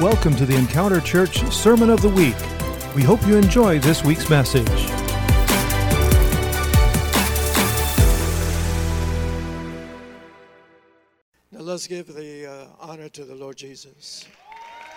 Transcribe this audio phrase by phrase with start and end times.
[0.00, 2.34] Welcome to the Encounter Church Sermon of the Week.
[2.96, 4.66] We hope you enjoy this week's message.
[11.52, 14.24] Now let's give the uh, honor to the Lord Jesus.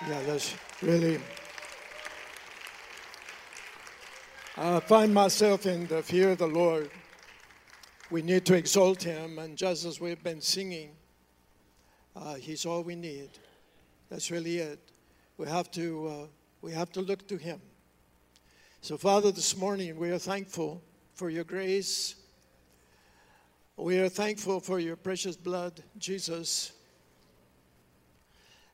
[0.07, 1.20] Yeah, let's really.
[4.55, 6.89] I find myself in the fear of the Lord.
[8.09, 10.91] We need to exalt Him, and just as we've been singing,
[12.15, 13.31] uh, He's all we need.
[14.09, 14.92] That's really it.
[15.37, 16.27] We have to uh,
[16.61, 17.59] we have to look to Him.
[18.81, 20.81] So, Father, this morning we are thankful
[21.13, 22.15] for Your grace.
[23.75, 26.71] We are thankful for Your precious blood, Jesus.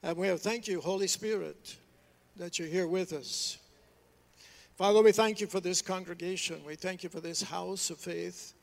[0.03, 1.77] And we have thank you, Holy Spirit,
[2.35, 3.57] that you're here with us.
[4.75, 6.61] Father, we thank you for this congregation.
[6.65, 8.53] We thank you for this house of faith.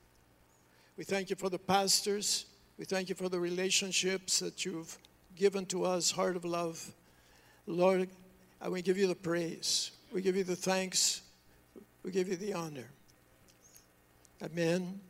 [0.97, 2.47] We thank you for the pastors.
[2.79, 4.97] We thank you for the relationships that you've
[5.35, 6.93] given to us, heart of love.
[7.67, 8.09] Lord,
[8.69, 9.91] we give you the praise.
[10.13, 11.23] We give you the thanks.
[12.05, 12.89] We give you the honor.
[14.43, 15.01] Amen.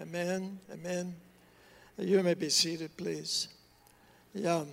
[0.00, 0.58] Amen.
[0.72, 1.14] Amen.
[1.98, 3.48] You may be seated, please.
[4.34, 4.64] Yeah.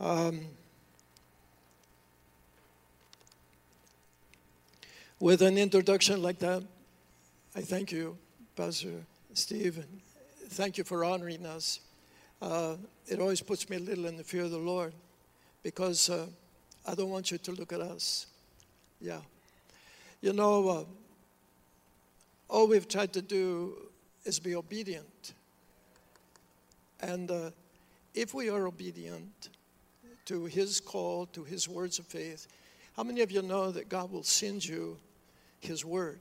[0.00, 0.40] Um,
[5.20, 6.64] with an introduction like that,
[7.54, 8.16] I thank you,
[8.56, 9.84] Pastor Steve,
[10.48, 11.80] thank you for honoring us.
[12.40, 14.92] Uh, it always puts me a little in the fear of the Lord
[15.62, 16.26] because uh,
[16.86, 18.26] I don't want you to look at us.
[19.00, 19.20] Yeah.
[20.20, 20.84] You know, uh,
[22.48, 23.76] all we've tried to do
[24.24, 25.34] is be obedient.
[27.00, 27.50] And uh,
[28.14, 29.50] if we are obedient
[30.24, 32.48] to His call, to His words of faith,
[32.96, 34.98] how many of you know that God will send you
[35.60, 36.20] His word?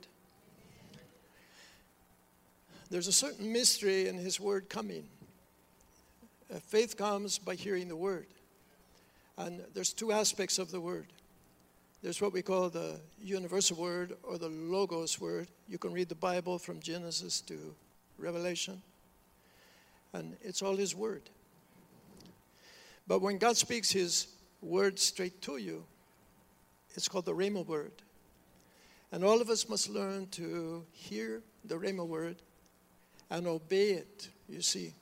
[2.89, 5.07] There's a certain mystery in His word coming.
[6.53, 8.27] Uh, faith comes by hearing the word.
[9.37, 11.07] And there's two aspects of the word.
[12.01, 15.47] There's what we call the universal word or the logos word.
[15.67, 17.75] You can read the Bible from Genesis to
[18.17, 18.81] Revelation,
[20.13, 21.29] and it's all His word.
[23.07, 24.27] But when God speaks His
[24.61, 25.85] word straight to you,
[26.95, 27.93] it's called the Rhema word.
[29.11, 32.37] And all of us must learn to hear the Rhema word
[33.29, 34.93] and obey it, you see.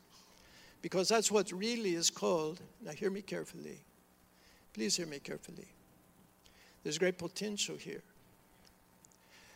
[0.82, 3.80] Because that's what really is called, now hear me carefully.
[4.75, 5.68] Please hear me carefully.
[6.84, 8.03] There's great potential here.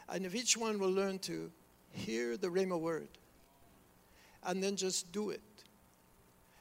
[0.08, 1.52] And if each one will learn to
[1.92, 3.10] hear the Rhema word
[4.46, 5.42] and then just do it,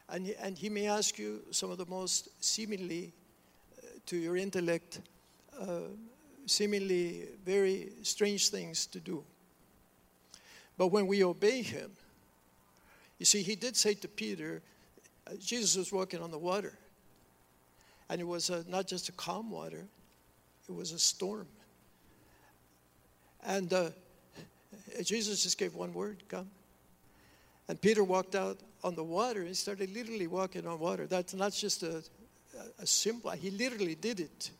[0.08, 3.12] and he, and he may ask you some of the most seemingly,
[3.78, 5.02] uh, to your intellect,
[5.60, 5.82] uh,
[6.46, 9.22] seemingly very strange things to do.
[10.76, 11.92] But when we obey him,
[13.20, 14.62] you see, he did say to Peter,
[15.28, 16.76] uh, Jesus was walking on the water.
[18.10, 19.86] And it was a, not just a calm water,
[20.68, 21.46] it was a storm.
[23.44, 23.90] And uh,
[25.02, 26.50] Jesus just gave one word come.
[27.68, 29.44] And Peter walked out on the water.
[29.44, 31.06] He started literally walking on water.
[31.06, 32.02] That's not just a,
[32.78, 34.50] a, simple, he literally did it.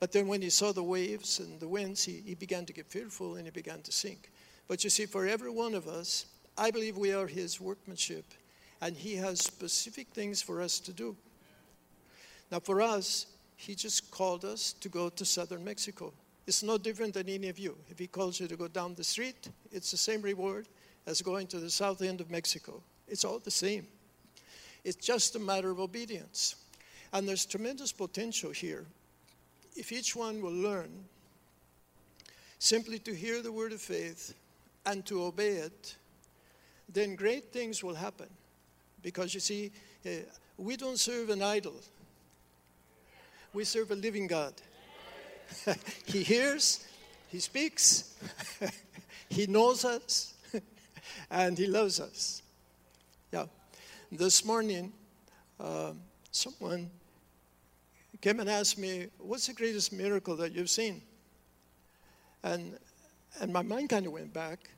[0.00, 2.86] But then when he saw the waves and the winds, he, he began to get
[2.86, 4.30] fearful and he began to sink.
[4.68, 8.24] But you see, for every one of us, I believe we are his workmanship,
[8.80, 11.16] and he has specific things for us to do.
[12.50, 13.26] Now, for us,
[13.56, 16.12] he just called us to go to southern Mexico.
[16.46, 17.76] It's no different than any of you.
[17.90, 20.66] If he calls you to go down the street, it's the same reward
[21.06, 22.80] as going to the south end of Mexico.
[23.06, 23.86] It's all the same.
[24.84, 26.56] It's just a matter of obedience.
[27.12, 28.86] And there's tremendous potential here.
[29.76, 30.90] If each one will learn
[32.58, 34.34] simply to hear the word of faith
[34.86, 35.96] and to obey it,
[36.88, 38.28] then great things will happen.
[39.02, 39.70] Because you see,
[40.06, 40.10] uh,
[40.56, 41.74] we don't serve an idol,
[43.52, 44.52] we serve a living God.
[46.06, 46.86] he hears,
[47.28, 48.14] He speaks,
[49.28, 50.34] He knows us,
[51.30, 52.42] and He loves us.
[53.32, 53.46] Yeah.
[54.10, 54.92] This morning,
[55.60, 55.92] uh,
[56.30, 56.90] someone
[58.20, 61.02] came and asked me, What's the greatest miracle that you've seen?
[62.42, 62.78] And,
[63.40, 64.70] and my mind kind of went back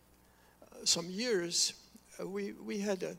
[0.63, 1.75] uh, some years.
[2.21, 3.17] Uh, we, we had a,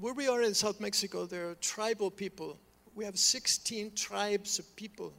[0.00, 2.58] where we are in South Mexico, there are tribal people
[2.94, 5.12] we have 16 tribes of people.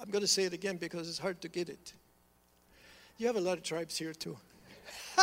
[0.00, 1.92] I'm going to say it again because it's hard to get it.
[3.18, 4.36] You have a lot of tribes here too.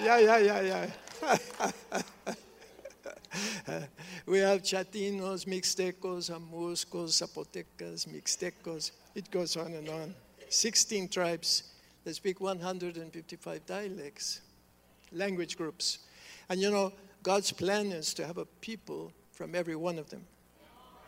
[0.00, 0.90] yeah, yeah, yeah, yeah.
[4.26, 8.92] we have Chatinos, Mixtecos, Amuzgos, Zapotecas, Mixtecos.
[9.14, 10.14] It goes on and on.
[10.48, 11.64] 16 tribes
[12.04, 14.40] that speak 155 dialects,
[15.12, 15.98] language groups.
[16.48, 20.24] And you know, God's plan is to have a people from every one of them.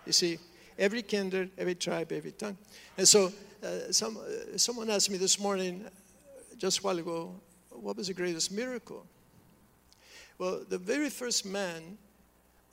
[0.06, 0.38] You see,
[0.78, 2.56] every kindred, every tribe, every tongue.
[2.98, 3.32] And so,
[3.62, 5.84] uh, some, uh, someone asked me this morning,
[6.58, 7.34] just a while ago,
[7.70, 9.06] what was the greatest miracle?
[10.38, 11.96] Well, the very first man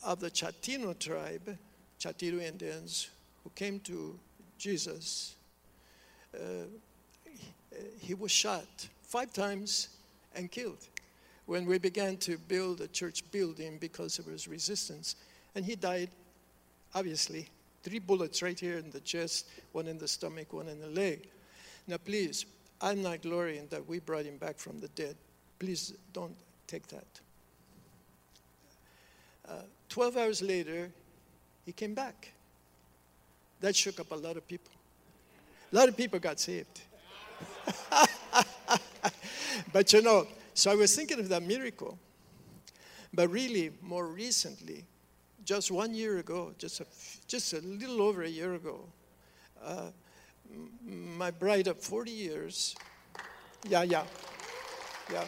[0.04, 1.58] of the Chatino tribe,
[2.00, 3.10] Chatino Indians,
[3.44, 4.18] who came to
[4.58, 5.36] Jesus,
[6.34, 6.66] uh,
[8.00, 8.68] he was shot
[9.04, 9.90] five times
[10.36, 10.88] and killed
[11.50, 15.16] when we began to build a church building because there was resistance.
[15.56, 16.12] And he died,
[16.94, 17.50] obviously,
[17.82, 21.28] three bullets right here in the chest, one in the stomach, one in the leg.
[21.88, 22.46] Now, please,
[22.80, 25.16] I'm not glorying that we brought him back from the dead.
[25.58, 26.36] Please don't
[26.68, 27.20] take that.
[29.50, 30.92] Uh, 12 hours later,
[31.66, 32.32] he came back.
[33.60, 34.72] That shook up a lot of people.
[35.74, 36.82] A lot of people got saved.
[39.74, 40.28] but you know,
[40.60, 41.98] so I was thinking of that miracle.
[43.14, 44.86] But really, more recently,
[45.46, 46.86] just one year ago, just a,
[47.28, 48.82] just a little over a year ago,
[49.64, 49.92] uh,
[50.84, 52.76] my bride of 40 years,
[53.68, 54.04] yeah, yeah,
[55.12, 55.24] yeah.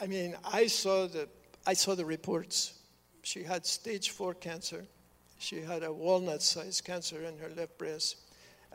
[0.00, 1.26] I mean, I saw the,
[1.66, 2.74] I saw the reports.
[3.22, 4.84] She had stage four cancer.
[5.38, 8.16] She had a walnut-sized cancer in her left breast,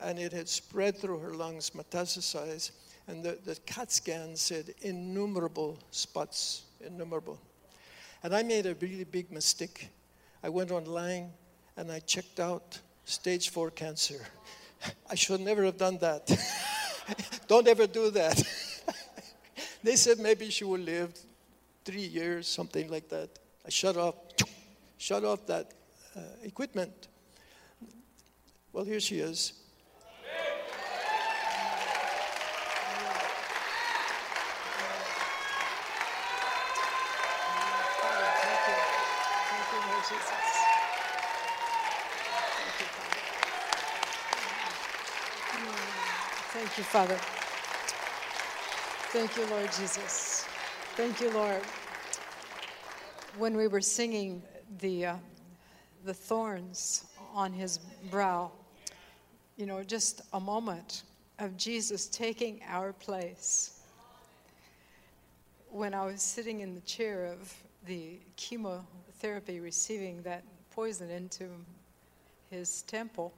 [0.02, 2.72] and it had spread through her lungs, metastasized,
[3.08, 7.40] and the, the CAT scan said innumerable spots, innumerable.
[8.24, 9.90] And I made a really big mistake.
[10.44, 11.32] I went online
[11.78, 14.26] and I checked out stage four cancer.
[15.10, 16.30] I should never have done that.
[17.48, 18.42] Don't ever do that.
[19.84, 21.14] they said maybe she will live
[21.84, 23.30] three years, something like that.
[23.66, 24.16] I shut off,
[24.98, 25.72] shut off that
[26.16, 27.08] uh, equipment.
[28.74, 29.54] Well, here she is.
[46.96, 47.20] Father.
[49.12, 50.46] Thank you, Lord Jesus.
[50.96, 51.62] Thank you, Lord.
[53.38, 54.42] When we were singing
[54.80, 55.16] the, uh,
[56.06, 57.04] the thorns
[57.34, 58.50] on his brow,
[59.58, 61.04] you know, just a moment
[61.40, 63.82] of Jesus taking our place.
[65.72, 67.54] When I was sitting in the chair of
[67.86, 71.50] the chemotherapy, receiving that poison into
[72.50, 73.34] his temple,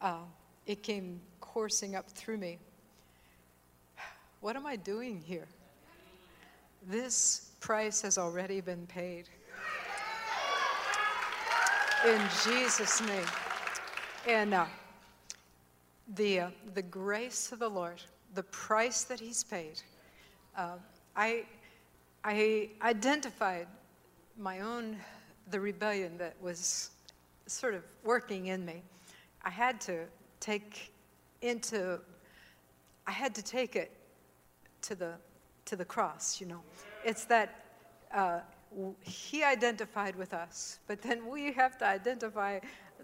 [0.00, 0.20] uh,
[0.64, 1.20] it came
[1.52, 2.58] coursing up through me.
[4.40, 5.46] What am I doing here?
[6.88, 9.28] This price has already been paid.
[12.06, 13.26] In Jesus' name.
[14.26, 14.64] And uh,
[16.14, 18.02] the, uh, the grace of the Lord,
[18.34, 19.82] the price that He's paid,
[20.56, 20.76] uh,
[21.14, 21.44] I,
[22.24, 23.66] I identified
[24.38, 24.96] my own,
[25.50, 26.90] the rebellion that was
[27.46, 28.82] sort of working in me.
[29.44, 30.06] I had to
[30.40, 30.92] take
[31.42, 32.00] into,
[33.06, 33.90] I had to take it
[34.82, 35.12] to the,
[35.66, 36.62] to the cross, you know.
[37.04, 37.66] It's that
[38.14, 38.40] uh,
[39.00, 42.60] he identified with us, but then we have to identify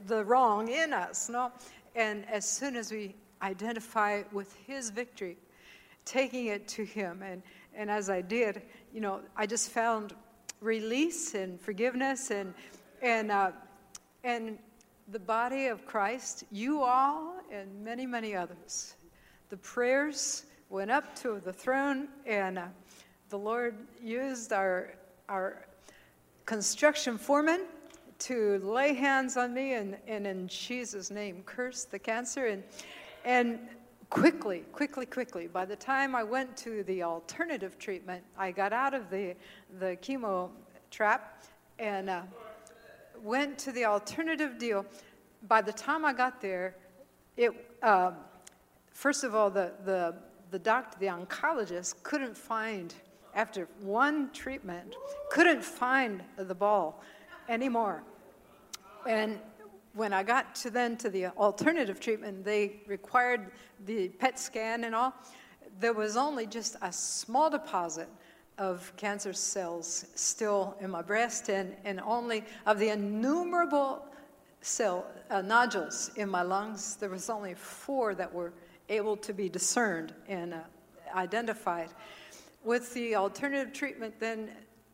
[0.06, 1.52] the wrong in us, no?
[1.94, 5.36] And as soon as we identify with his victory,
[6.04, 7.42] taking it to him, and,
[7.74, 10.14] and as I did, you know, I just found
[10.60, 12.54] release and forgiveness and,
[13.02, 13.52] and, uh,
[14.24, 14.58] and
[15.10, 18.94] the body of Christ, you all and many, many others.
[19.48, 22.66] The prayers went up to the throne, and uh,
[23.30, 24.94] the Lord used our,
[25.28, 25.64] our
[26.44, 27.62] construction foreman
[28.18, 32.46] to lay hands on me and, and in Jesus' name curse the cancer.
[32.46, 32.62] And,
[33.24, 33.60] and
[34.10, 38.92] quickly, quickly, quickly, by the time I went to the alternative treatment, I got out
[38.92, 39.34] of the,
[39.78, 40.50] the chemo
[40.90, 41.44] trap
[41.78, 42.22] and uh,
[43.22, 44.86] went to the alternative deal.
[45.46, 46.76] By the time I got there,
[47.36, 48.14] it, um,
[48.92, 50.14] first of all, the, the,
[50.50, 52.94] the doctor, the oncologist, couldn't find,
[53.34, 54.94] after one treatment,
[55.30, 57.02] couldn't find the ball
[57.48, 58.02] anymore.
[59.06, 59.38] And
[59.94, 63.50] when I got to then to the alternative treatment, they required
[63.86, 65.14] the PET scan and all.
[65.80, 68.08] There was only just a small deposit
[68.58, 74.04] of cancer cells still in my breast, and, and only of the innumerable
[74.60, 76.96] cell uh, nodules in my lungs.
[76.96, 78.52] There was only four that were
[78.88, 80.58] able to be discerned and uh,
[81.14, 81.90] identified.
[82.64, 84.50] With the alternative treatment, then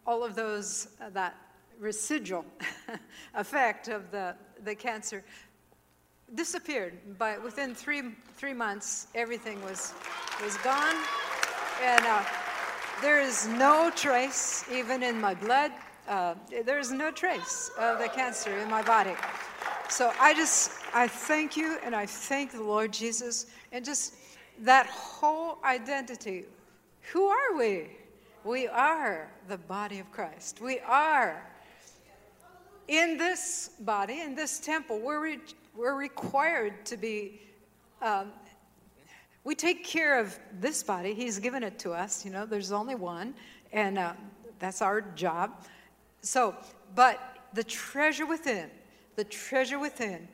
[0.06, 1.34] all of those uh, that
[1.78, 2.44] residual
[3.34, 5.24] effect of the, the cancer
[6.34, 6.98] disappeared.
[7.18, 8.02] but within three
[8.36, 9.92] three months, everything was
[10.42, 10.96] was gone,
[11.82, 12.24] and uh,
[13.02, 15.72] there is no trace even in my blood
[16.06, 16.34] Uh,
[16.66, 19.14] there's no trace of the cancer in my body.
[19.88, 24.14] So I just, I thank you and I thank the Lord Jesus and just
[24.58, 26.44] that whole identity.
[27.12, 27.88] Who are we?
[28.44, 30.60] We are the body of Christ.
[30.60, 31.42] We are
[32.88, 37.40] in this body, in this temple, we're, re- we're required to be,
[38.02, 38.30] um,
[39.44, 41.12] we take care of this body.
[41.12, 42.24] He's given it to us.
[42.24, 43.34] You know, there's only one,
[43.72, 44.14] and uh,
[44.58, 45.64] that's our job.
[46.22, 46.56] So,
[46.94, 47.20] but
[47.52, 48.70] the treasure within,
[49.16, 50.26] the treasure within,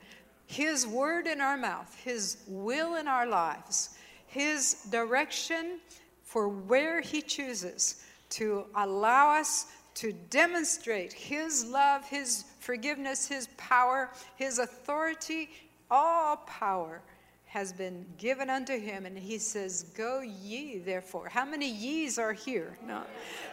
[0.46, 3.90] His word in our mouth, His will in our lives,
[4.26, 5.80] His direction
[6.22, 14.10] for where He chooses to allow us to demonstrate His love, His forgiveness, His power,
[14.36, 15.50] His authority.
[15.92, 17.02] All power
[17.50, 21.28] has been given unto Him, and He says, Go ye, therefore.
[21.28, 22.78] How many ye's are here?
[22.86, 23.02] No.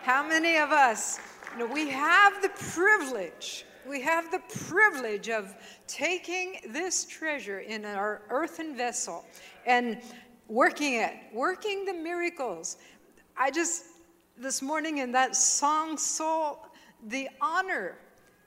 [0.03, 1.19] How many of us?
[1.53, 3.65] You know, we have the privilege.
[3.89, 5.55] We have the privilege of
[5.87, 9.25] taking this treasure in our earthen vessel
[9.65, 9.99] and
[10.47, 12.77] working it, working the miracles.
[13.35, 13.85] I just
[14.37, 16.59] this morning in that song, Soul,
[17.07, 17.97] the honor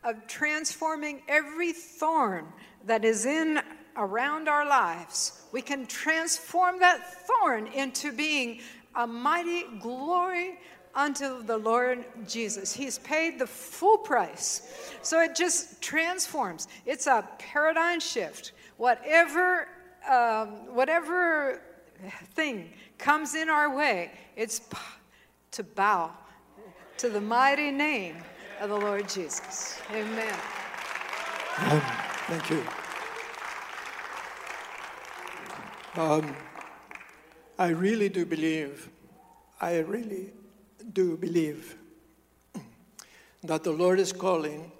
[0.05, 2.47] of transforming every thorn
[2.87, 3.61] that is in
[3.97, 5.43] around our lives.
[5.53, 8.61] We can transform that thorn into being
[8.95, 10.59] a mighty glory
[10.95, 12.73] unto the Lord Jesus.
[12.73, 14.93] He's paid the full price.
[15.03, 16.69] So it just transforms.
[16.87, 18.53] It's a paradigm shift.
[18.77, 19.69] Whatever,
[20.09, 21.63] um, whatever
[22.35, 24.61] thing comes in our way, it's
[25.53, 26.11] to bow
[26.99, 28.17] to the mighty name
[28.61, 29.81] of the Lord Jesus.
[29.91, 30.35] Amen.
[32.27, 32.80] Thank you.
[35.97, 36.37] Um,
[37.59, 38.89] I really do believe,
[39.61, 40.33] I really
[40.93, 41.77] do believe
[43.43, 44.71] that the Lord is calling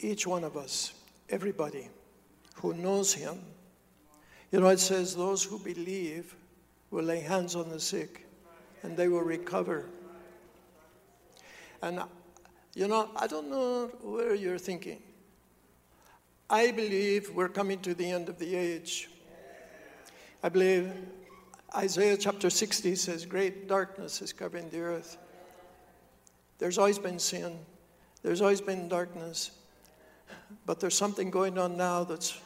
[0.00, 0.92] each one of us,
[1.30, 1.88] everybody
[2.56, 3.38] who knows Him.
[4.50, 6.34] You know, it says, those who believe
[6.90, 8.26] will lay hands on the sick
[8.82, 9.86] and they will recover.
[11.80, 12.02] And,
[12.74, 15.00] you know, I don't know where you're thinking.
[16.50, 19.10] I believe we're coming to the end of the age.
[20.44, 20.92] I believe
[21.74, 25.16] Isaiah chapter 60 says, Great darkness is covering the earth.
[26.58, 27.58] There's always been sin,
[28.22, 29.52] there's always been darkness,
[30.66, 32.38] but there's something going on now that's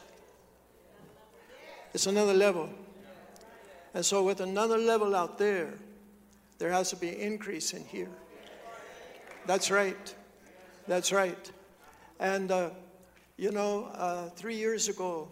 [1.93, 2.69] it's another level.
[3.93, 5.73] And so, with another level out there,
[6.57, 8.11] there has to be increase in here.
[9.45, 10.15] That's right.
[10.87, 11.51] That's right.
[12.21, 12.69] And, uh,
[13.35, 15.27] you know, uh, three years ago,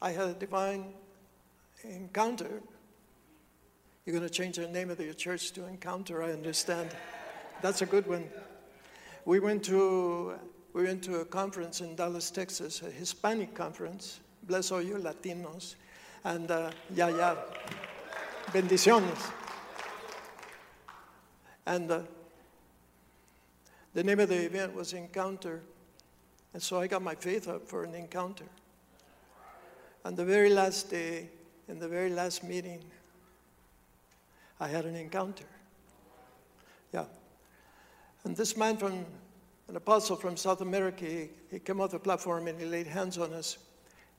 [0.00, 0.94] I had a divine
[1.88, 2.62] encounter.
[4.04, 6.90] You're going to change the name of your church to Encounter, I understand.
[7.60, 8.24] That's a good one.
[9.24, 10.34] We went to,
[10.72, 14.20] we went to a conference in Dallas, Texas, a Hispanic conference.
[14.44, 15.74] Bless all you Latinos.
[16.22, 17.36] And uh, yeah, yeah.
[18.46, 19.32] Bendiciones.
[21.66, 22.02] And uh,
[23.92, 25.62] the name of the event was Encounter.
[26.52, 28.46] And so I got my faith up for an encounter.
[30.04, 31.28] And the very last day,
[31.68, 32.80] in the very last meeting,
[34.60, 35.44] I had an encounter.
[36.92, 37.04] Yeah.
[38.24, 39.04] And this man from,
[39.68, 43.18] an apostle from South America, he, he came off the platform and he laid hands
[43.18, 43.58] on us.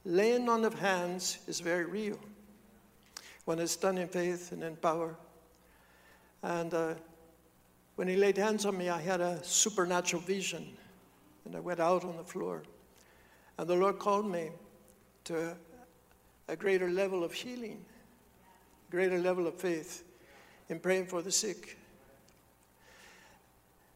[0.06, 2.20] Laying on of hands is very real
[3.46, 5.16] when it's done in faith and in power.
[6.44, 6.94] And uh,
[7.96, 10.68] when he laid hands on me, I had a supernatural vision,
[11.46, 12.64] and I went out on the floor.
[13.58, 14.50] And the Lord called me
[15.26, 15.56] to
[16.48, 17.84] a greater level of healing,
[18.90, 20.04] greater level of faith
[20.70, 21.78] in praying for the sick,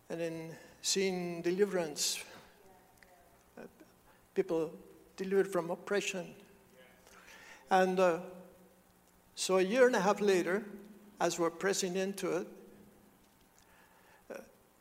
[0.10, 2.24] and in seeing deliverance,
[3.58, 3.62] uh,
[4.36, 4.72] people
[5.16, 6.34] delivered from oppression.
[7.70, 8.20] And uh,
[9.36, 10.64] so a year and a half later,
[11.20, 12.48] as we're pressing into it,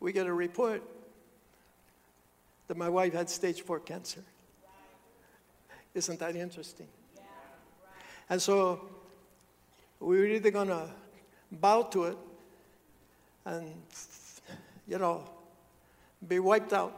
[0.00, 0.82] we get a report
[2.66, 4.22] that my wife had stage four cancer.
[5.94, 6.88] Isn't that interesting?
[8.30, 8.80] And so
[9.98, 10.88] we're either going to
[11.50, 12.18] bow to it
[13.44, 13.74] and,
[14.86, 15.24] you know,
[16.28, 16.96] be wiped out,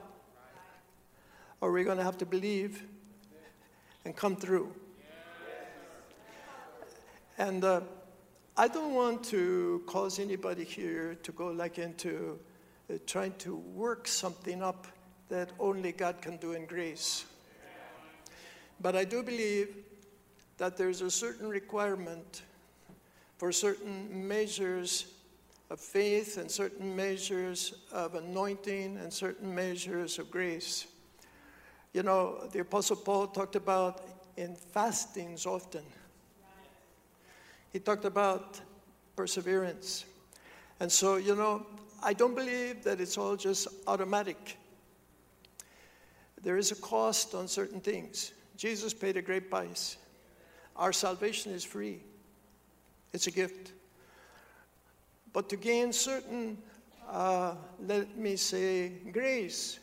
[1.63, 2.83] or we're going to have to believe
[4.05, 4.75] and come through.
[7.39, 7.81] And uh,
[8.55, 12.39] I don't want to cause anybody here to go like into
[12.93, 14.87] uh, trying to work something up
[15.31, 17.25] that only God can do in grace.
[18.83, 19.75] But I do believe
[20.59, 22.43] that there's a certain requirement
[23.39, 25.07] for certain measures
[25.71, 30.87] of faith and certain measures of anointing and certain measures of grace.
[31.93, 34.03] You know, the Apostle Paul talked about
[34.37, 35.83] in fastings often.
[37.73, 38.61] He talked about
[39.17, 40.05] perseverance.
[40.81, 41.67] And so, you know,
[42.03, 44.59] I don't believe that it's all just automatic.
[46.43, 48.33] There is a cost on certain things.
[48.57, 49.97] Jesus paid a great price.
[50.77, 52.01] Our salvation is free,
[53.13, 53.73] it's a gift.
[55.33, 56.59] But to gain certain,
[57.09, 57.55] uh,
[57.87, 59.79] let me say, grace,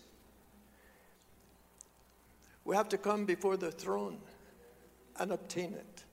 [2.65, 4.19] we have to come before the throne
[5.19, 6.03] and obtain it.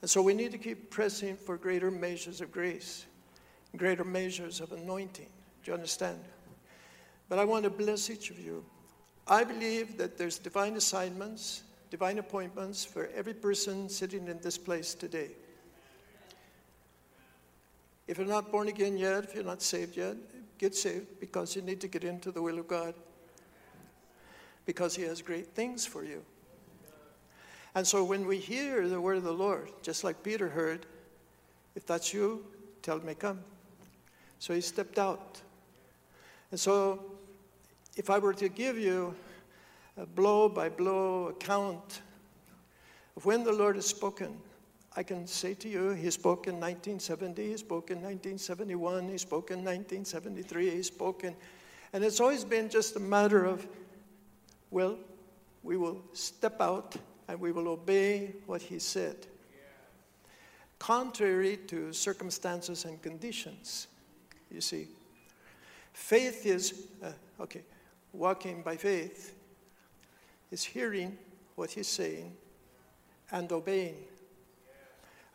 [0.00, 3.04] And so we need to keep pressing for greater measures of grace,
[3.76, 5.28] greater measures of anointing.
[5.62, 6.18] Do you understand?
[7.28, 8.64] But I want to bless each of you.
[9.26, 14.94] I believe that there's divine assignments, divine appointments for every person sitting in this place
[14.94, 15.30] today.
[18.06, 20.16] If you're not born again yet, if you're not saved yet,
[20.58, 22.94] get saved because you need to get into the will of God.
[24.66, 26.22] Because He has great things for you.
[27.74, 30.86] And so when we hear the word of the Lord, just like Peter heard,
[31.76, 32.44] if that's you,
[32.82, 33.40] tell me come.
[34.38, 35.40] So he stepped out.
[36.50, 37.00] And so
[37.96, 39.14] if I were to give you
[40.00, 42.00] a blow by blow account
[43.16, 44.34] of when the Lord has spoken,
[44.96, 49.50] I can say to you, He spoke in 1970, He spoke in 1971, He spoke
[49.50, 51.36] in 1973, He spoke in.
[51.92, 53.66] And it's always been just a matter of,
[54.70, 54.96] well,
[55.62, 56.96] we will step out
[57.28, 59.16] and we will obey what He said,
[60.78, 63.86] contrary to circumstances and conditions.
[64.50, 64.88] You see,
[65.92, 67.64] faith is, uh, okay,
[68.14, 69.36] walking by faith
[70.50, 71.16] is hearing
[71.54, 72.32] what He's saying
[73.30, 73.96] and obeying.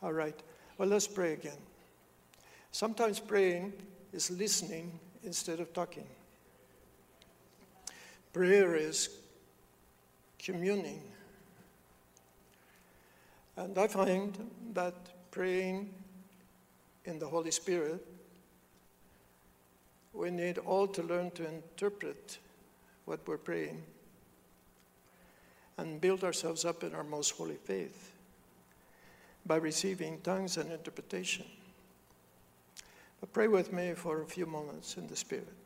[0.02, 0.40] All right.
[0.78, 1.58] Well, let's pray again.
[2.72, 3.74] Sometimes praying
[4.12, 6.06] is listening instead of talking.
[8.34, 9.10] Prayer is
[10.38, 11.02] communing.
[13.56, 14.38] And I find
[14.74, 14.94] that
[15.32, 15.94] praying
[17.06, 18.06] in the Holy Spirit,
[20.14, 22.38] we need all to learn to interpret
[23.06, 23.82] what we're praying
[25.78, 28.12] and build ourselves up in our most holy faith
[29.46, 31.46] by receiving tongues and interpretation.
[33.20, 35.66] But pray with me for a few moments in the Spirit.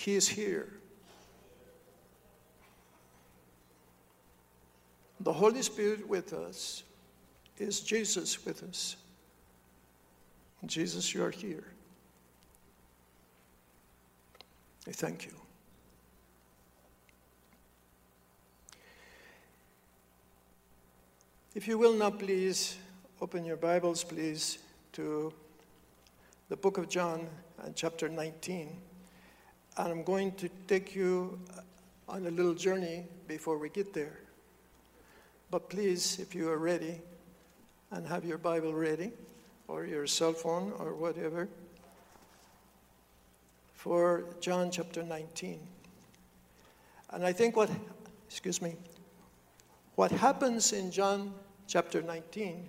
[0.00, 0.66] He is here.
[5.20, 6.84] The Holy Spirit with us
[7.58, 8.96] is Jesus with us.
[10.64, 11.69] Jesus, you are here.
[14.92, 15.32] Thank you.
[21.54, 22.76] If you will now, please
[23.20, 24.58] open your Bibles, please,
[24.92, 25.32] to
[26.48, 27.28] the book of John
[27.62, 28.76] and chapter 19.
[29.76, 34.18] And I'm going to take you uh, on a little journey before we get there.
[35.50, 37.00] But please, if you are ready
[37.90, 39.12] and have your Bible ready,
[39.68, 41.48] or your cell phone, or whatever,
[43.80, 45.58] for John chapter 19.
[47.14, 47.70] And I think what,
[48.28, 48.76] excuse me,
[49.94, 51.32] what happens in John
[51.66, 52.68] chapter 19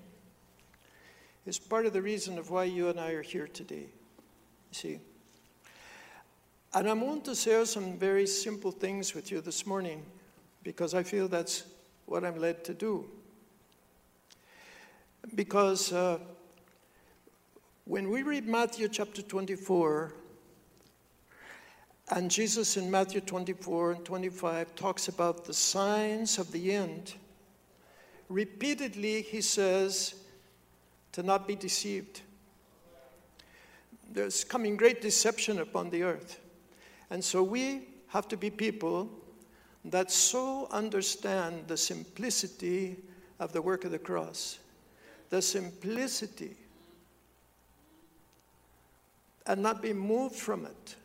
[1.46, 3.90] is part of the reason of why you and I are here today.
[3.90, 5.00] You see?
[6.74, 10.06] And I want to share some very simple things with you this morning
[10.64, 11.66] because I feel that's
[12.06, 13.06] what I'm led to do.
[15.36, 16.20] Because uh,
[17.84, 20.14] when we read Matthew chapter 24,
[22.12, 27.14] and Jesus in Matthew 24 and 25 talks about the signs of the end.
[28.28, 30.16] Repeatedly, he says
[31.14, 32.22] to not be deceived.
[34.12, 36.40] There's coming great deception upon the earth.
[37.10, 39.10] And so we have to be people
[39.86, 42.98] that so understand the simplicity
[43.40, 44.60] of the work of the cross,
[45.30, 46.58] the simplicity,
[49.48, 50.96] and not be moved from it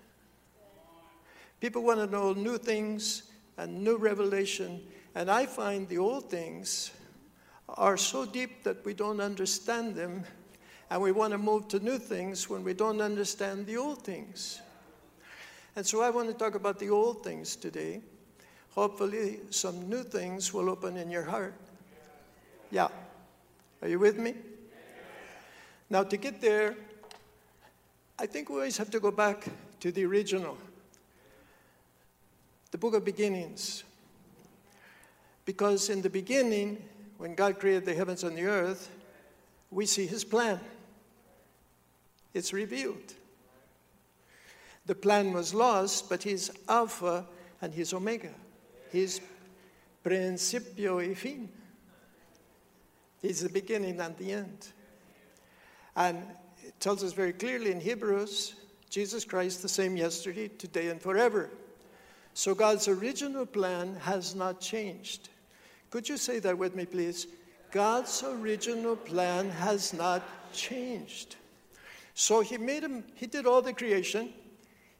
[1.60, 3.24] People want to know new things
[3.56, 4.82] and new revelation.
[5.14, 6.90] And I find the old things
[7.68, 10.24] are so deep that we don't understand them.
[10.90, 14.60] And we want to move to new things when we don't understand the old things.
[15.74, 18.00] And so I want to talk about the old things today.
[18.74, 21.54] Hopefully, some new things will open in your heart.
[22.70, 22.88] Yeah.
[23.82, 24.34] Are you with me?
[25.88, 26.76] Now, to get there,
[28.18, 29.46] I think we always have to go back
[29.80, 30.56] to the original
[32.70, 33.84] the book of beginnings.
[35.44, 36.82] Because in the beginning,
[37.18, 38.90] when God created the heavens and the earth,
[39.70, 40.60] we see his plan.
[42.34, 43.14] It's revealed.
[44.86, 47.26] The plan was lost, but he's Alpha
[47.60, 48.32] and he's Omega.
[48.92, 49.20] He's
[50.02, 51.48] principio y fin.
[53.22, 54.68] He's the beginning and the end.
[55.96, 56.22] And
[56.62, 58.54] it tells us very clearly in Hebrews
[58.90, 61.50] Jesus Christ the same yesterday, today, and forever.
[62.36, 65.30] So God's original plan has not changed.
[65.88, 67.28] Could you say that with me, please?
[67.72, 70.22] God's original plan has not
[70.52, 71.36] changed.
[72.12, 74.34] So he made him, he did all the creation.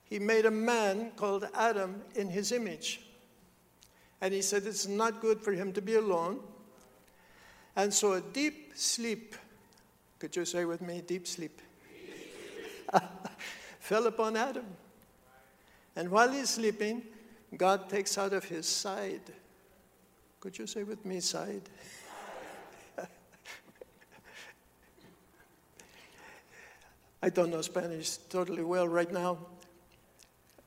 [0.04, 3.02] He made a man called Adam in his image.
[4.22, 6.40] And he said it's not good for him to be alone.
[7.76, 9.34] And so a deep sleep,
[10.18, 11.60] could you say with me, deep sleep,
[13.78, 14.64] fell upon Adam.
[15.96, 17.02] And while he's sleeping,
[17.56, 19.32] God takes out of his side
[20.46, 21.62] could you say with me, side?
[27.20, 29.38] I don't know Spanish totally well right now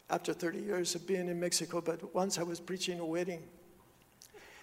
[0.10, 3.42] after 30 years of being in Mexico, but once I was preaching a wedding.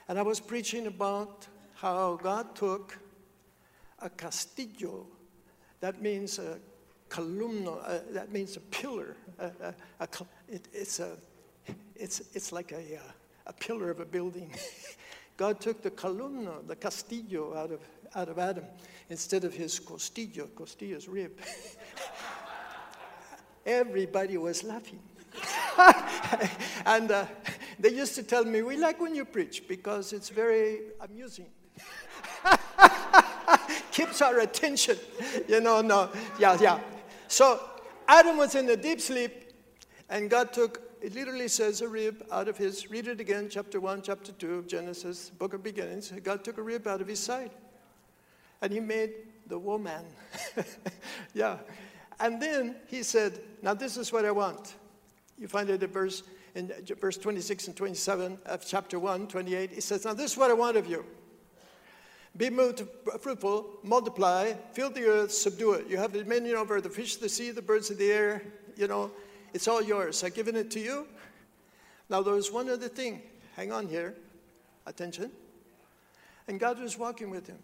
[0.08, 2.98] And I was preaching about how God took
[4.00, 5.06] a castillo,
[5.80, 6.58] that means a
[7.08, 9.16] columna, uh, that means a pillar.
[9.38, 10.08] Uh, uh, a,
[10.46, 11.16] it, it's, a,
[11.98, 13.12] it's, it's like a, uh,
[13.46, 14.54] a pillar of a building.
[15.37, 17.80] God took the columna, the castillo, out of,
[18.14, 18.64] out of Adam
[19.11, 21.38] instead of his costillo, costillo's rib.
[23.66, 25.00] Everybody was laughing.
[26.87, 27.26] and uh,
[27.78, 31.46] they used to tell me, We like when you preach because it's very amusing.
[33.90, 34.96] Keeps our attention.
[35.48, 36.80] You know, no, yeah, yeah.
[37.28, 37.61] So
[38.09, 39.52] Adam was in a deep sleep,
[40.09, 43.80] and God took it literally says a rib out of his, read it again, chapter
[43.80, 46.12] 1, chapter 2 of Genesis, book of beginnings.
[46.22, 47.50] God took a rib out of his side
[48.62, 49.12] and he made
[49.46, 50.04] the woman.
[51.35, 51.59] yeah.
[52.18, 54.74] And then he said, Now this is what I want.
[55.38, 56.22] You find it in verse,
[56.54, 59.72] in verse 26 and 27 of chapter 1, 28.
[59.72, 61.04] He says, Now this is what I want of you.
[62.37, 65.88] Be fruitful, multiply, fill the earth, subdue it.
[65.88, 68.42] You have dominion over the fish of the sea, the birds of the air,
[68.76, 69.11] you know,
[69.57, 70.23] it's all yours.
[70.23, 71.07] I've given it to you.
[72.11, 73.23] Now, there was one other thing.
[73.57, 74.14] Hang on here.
[74.85, 75.33] Attention.
[76.47, 77.59] And God was walking with him.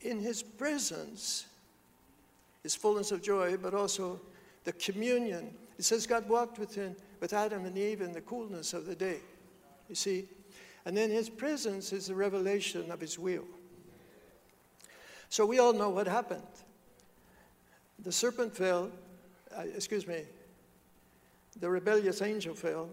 [0.00, 1.44] In his presence
[2.64, 4.18] is fullness of joy, but also
[4.64, 5.54] the communion.
[5.78, 8.94] It says God walked with him, with Adam and Eve in the coolness of the
[8.94, 9.18] day.
[9.90, 10.26] You see?
[10.86, 13.44] And then his presence is the revelation of his will.
[15.28, 16.42] So we all know what happened.
[18.02, 18.90] The serpent fell,
[19.54, 20.22] uh, excuse me,
[21.60, 22.88] the rebellious angel fell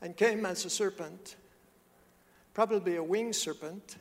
[0.00, 1.36] and came as a serpent,
[2.52, 3.96] probably a winged serpent,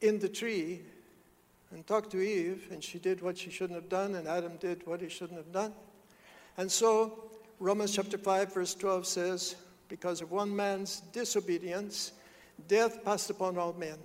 [0.00, 0.80] in the tree
[1.70, 4.86] and talked to Eve, and she did what she shouldn't have done, and Adam did
[4.86, 5.72] what he shouldn't have done.
[6.58, 9.56] And so, Romans chapter 5, verse 12 says,
[9.88, 12.12] Because of one man's disobedience,
[12.68, 13.96] death passed upon all men.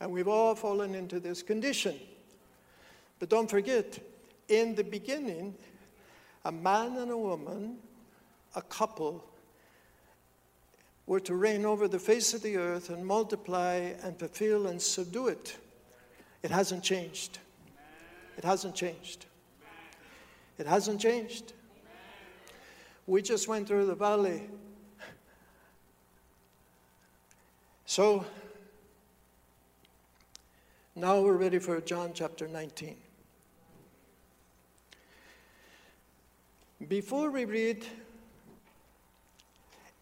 [0.00, 1.98] And we've all fallen into this condition.
[3.18, 3.98] But don't forget,
[4.48, 5.54] in the beginning,
[6.44, 7.76] a man and a woman,
[8.54, 9.24] a couple,
[11.06, 15.28] were to reign over the face of the earth and multiply and fulfill and subdue
[15.28, 15.56] it.
[16.42, 17.38] It hasn't changed.
[18.36, 19.26] It hasn't changed.
[20.58, 21.52] It hasn't changed.
[23.06, 24.48] We just went through the valley.
[27.86, 28.24] So
[30.96, 32.96] now we're ready for John chapter 19.
[36.88, 37.86] Before we read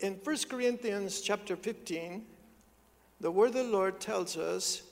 [0.01, 2.25] in 1 Corinthians chapter 15,
[3.21, 4.83] the word of the Lord tells us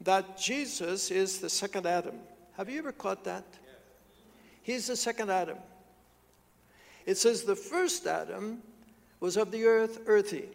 [0.00, 2.16] that Jesus is the second Adam.
[2.56, 3.44] Have you ever caught that?
[4.62, 5.58] He's the second Adam.
[7.06, 8.62] It says the first Adam
[9.20, 10.48] was of the earth, earthy,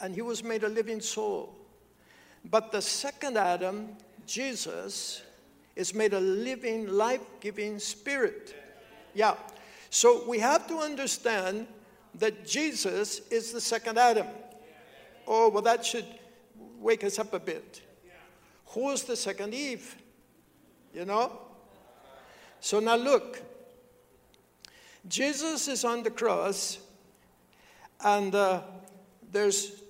[0.00, 1.54] and he was made a living soul.
[2.50, 3.90] But the second Adam,
[4.26, 5.22] Jesus,
[5.76, 8.54] is made a living, life giving spirit.
[9.14, 9.34] Yeah.
[9.90, 11.66] So we have to understand
[12.16, 14.26] that Jesus is the second Adam.
[15.26, 16.06] Oh, well, that should
[16.78, 17.80] wake us up a bit.
[18.66, 19.96] Who's the second Eve?
[20.92, 21.38] You know?
[22.60, 23.40] So now look.
[25.06, 26.78] Jesus is on the cross,
[28.02, 28.62] and uh,
[29.30, 29.82] there's,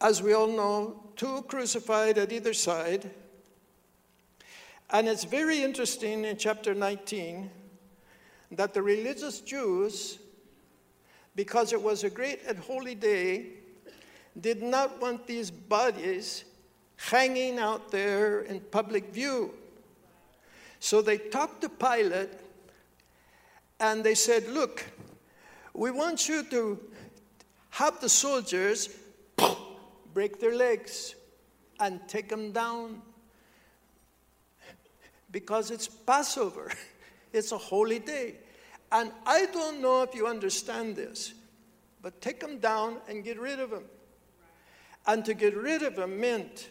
[0.00, 3.10] as we all know, two crucified at either side.
[4.88, 7.50] And it's very interesting in chapter 19
[8.52, 10.18] that the religious Jews
[11.34, 13.46] because it was a great and holy day,
[14.40, 16.44] did not want these bodies
[16.96, 19.52] hanging out there in public view.
[20.80, 22.30] So they talked to Pilate
[23.80, 24.84] and they said, Look,
[25.74, 26.78] we want you to
[27.70, 28.88] have the soldiers
[30.14, 31.14] break their legs
[31.80, 33.00] and take them down
[35.30, 36.70] because it's Passover.
[37.34, 38.34] It's a holy day.
[38.92, 41.32] And I don't know if you understand this,
[42.02, 43.84] but take them down and get rid of them.
[45.06, 46.68] And to get rid of them meant,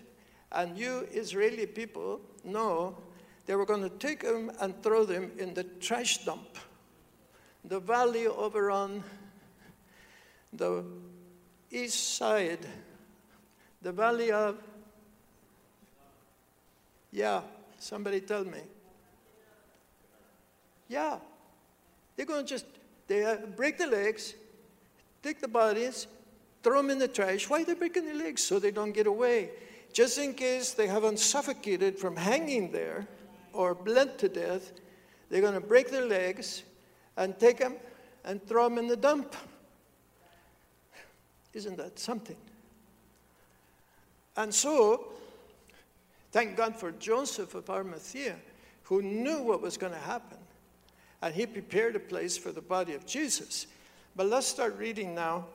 [0.52, 2.96] and you Israeli people know,
[3.48, 6.60] they were going to take them and throw them in the trash dump,
[7.66, 9.04] the valley over on
[10.54, 10.86] the
[11.72, 12.68] east side,
[13.82, 14.58] the valley of,
[17.12, 17.42] yeah,
[17.80, 18.60] somebody tell me.
[20.88, 21.18] Yeah,
[22.16, 22.66] they're going to just
[23.08, 24.36] they uh, break the legs,
[25.22, 26.08] take the bodies,
[26.64, 27.50] throw them in the trash.
[27.50, 28.42] Why are they breaking their legs?
[28.44, 29.50] So they don't get away.
[29.92, 33.08] Just in case they haven't suffocated from hanging there
[33.52, 34.72] or bled to death,
[35.30, 36.64] they're going to break their legs
[37.18, 37.76] and take them
[38.24, 39.36] and throw them in the dump.
[41.54, 42.38] Isn't that something?
[44.38, 45.12] And so,
[46.32, 48.38] thank God for Joseph of Arimathea,
[48.84, 50.38] who knew what was going to happen.
[51.22, 53.68] And he prepared a place for the body of Jesus.
[54.16, 55.46] But let's start reading now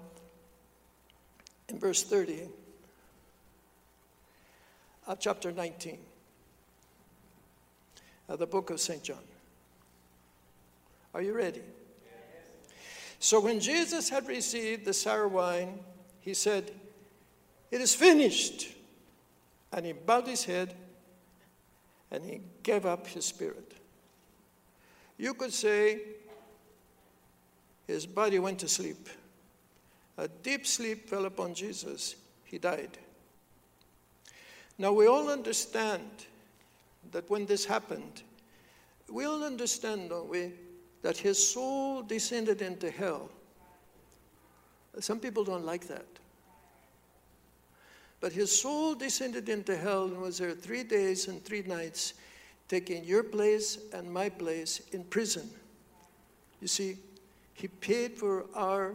[1.69, 2.49] in verse 30
[5.07, 5.99] of chapter 19
[8.29, 9.03] of the book of St.
[9.03, 9.19] John.
[11.15, 11.63] Are you ready?
[13.19, 15.81] So when Jesus had received the sour wine,
[16.21, 16.71] he said,
[17.71, 18.73] It is finished.
[19.73, 20.75] And he bowed his head
[22.11, 23.76] and he gave up his spirit.
[25.19, 26.01] You could say
[27.87, 29.09] his body went to sleep.
[30.19, 32.17] A deep sleep fell upon Jesus.
[32.45, 32.99] He died.
[34.79, 36.11] Now, we all understand
[37.13, 38.23] that when this happened,
[39.11, 40.53] we all understand, don't we,
[41.03, 43.31] that his soul descended into hell.
[44.99, 46.07] Some people don't like that.
[48.21, 52.15] But his soul descended into hell and was there three days and three nights,
[52.69, 55.49] taking your place and my place in prison.
[56.61, 56.99] You see,
[57.55, 58.95] he paid for our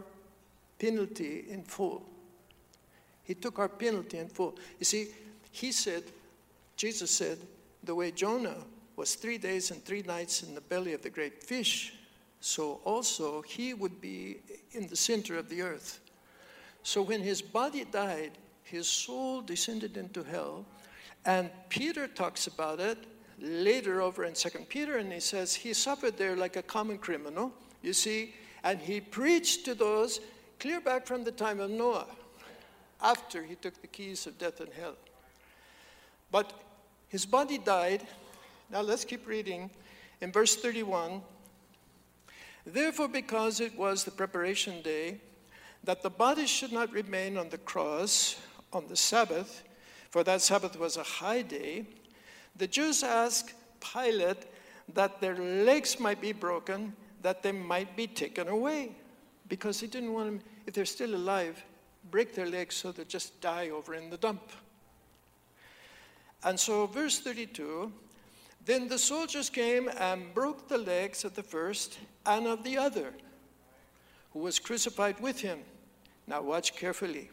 [0.78, 2.04] penalty in full.
[3.24, 4.56] He took our penalty in full.
[4.78, 5.08] You see,
[5.50, 6.04] he said,
[6.76, 7.38] Jesus said,
[7.84, 8.56] the way Jonah
[8.96, 11.94] was three days and three nights in the belly of the great fish,
[12.40, 14.38] so also he would be
[14.72, 16.00] in the center of the earth.
[16.82, 18.32] So when his body died,
[18.64, 20.64] his soul descended into hell.
[21.24, 22.98] And Peter talks about it
[23.42, 27.52] later over in Second Peter, and he says he suffered there like a common criminal,
[27.82, 30.20] you see, and he preached to those
[30.60, 32.06] clear back from the time of Noah,
[33.02, 34.94] after he took the keys of death and hell.
[36.30, 36.52] But
[37.08, 38.06] his body died.
[38.70, 39.70] Now let's keep reading.
[40.20, 41.20] In verse 31,
[42.64, 45.18] therefore, because it was the preparation day,
[45.82, 48.36] that the body should not remain on the cross
[48.72, 49.64] on the Sabbath,
[50.10, 51.86] for that Sabbath was a high day,
[52.56, 54.46] the Jews asked Pilate
[54.94, 58.94] that their legs might be broken, that they might be taken away,
[59.48, 61.62] because he didn't want them, if they're still alive,
[62.10, 64.50] break their legs so they just die over in the dump.
[66.44, 67.92] And so, verse 32
[68.64, 73.12] then the soldiers came and broke the legs of the first and of the other,
[74.32, 75.58] who was crucified with him.
[76.28, 77.30] Now, watch carefully.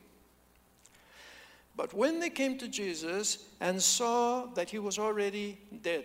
[1.79, 6.03] But when they came to Jesus and saw that he was already dead,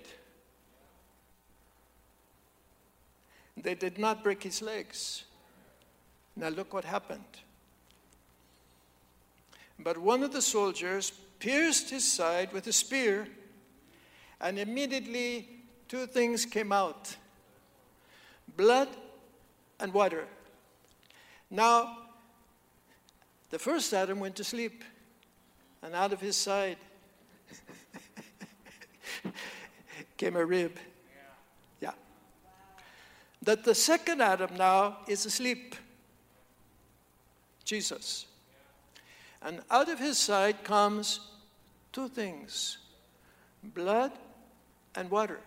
[3.57, 5.25] they did not break his legs.
[6.37, 7.25] Now look what happened.
[9.77, 11.11] But one of the soldiers
[11.41, 13.27] pierced his side with a spear,
[14.41, 15.49] and immediately
[15.89, 17.17] two things came out
[18.57, 18.91] blood
[19.81, 20.29] and water.
[21.51, 21.99] Now,
[23.51, 24.85] the first Adam went to sleep
[25.85, 26.79] and out of his side
[30.16, 30.79] came a rib.
[31.81, 31.92] Yeah.
[33.42, 35.77] That the second Adam now is asleep.
[37.64, 38.25] Jesus.
[39.42, 41.20] And out of his side comes
[41.92, 42.79] two things
[43.62, 44.12] blood
[44.94, 45.40] and water.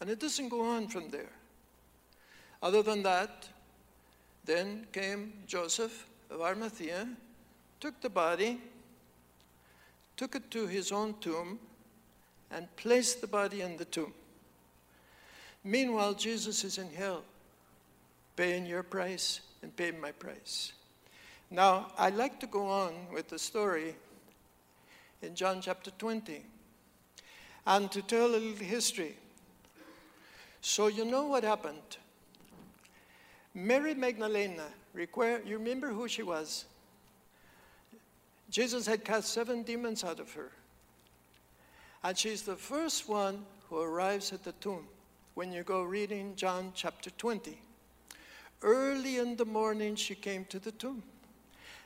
[0.00, 1.30] And it doesn't go on from there.
[2.60, 3.48] Other than that,
[4.44, 7.08] then came Joseph of Arimathea
[7.80, 8.60] took the body,
[10.16, 11.58] took it to his own tomb,
[12.50, 14.12] and placed the body in the tomb.
[15.64, 17.22] Meanwhile, Jesus is in hell.
[18.38, 20.72] paying your price and paying my price.
[21.50, 23.96] Now, I'd like to go on with the story
[25.22, 26.44] in John chapter 20
[27.66, 29.16] and to tell a little history.
[30.60, 31.96] So, you know what happened?
[33.54, 36.64] Mary Magdalena, you remember who she was?
[38.50, 40.50] Jesus had cast seven demons out of her.
[42.02, 44.86] And she's the first one who arrives at the tomb
[45.34, 47.60] when you go reading John chapter 20.
[48.62, 51.02] Early in the morning, she came to the tomb.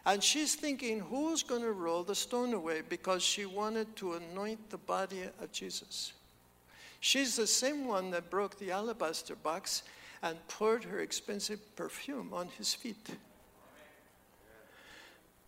[0.04, 2.82] And she's thinking, who's going to roll the stone away?
[2.88, 6.12] Because she wanted to anoint the body of Jesus.
[7.00, 9.82] She's the same one that broke the alabaster box
[10.22, 13.10] and poured her expensive perfume on his feet.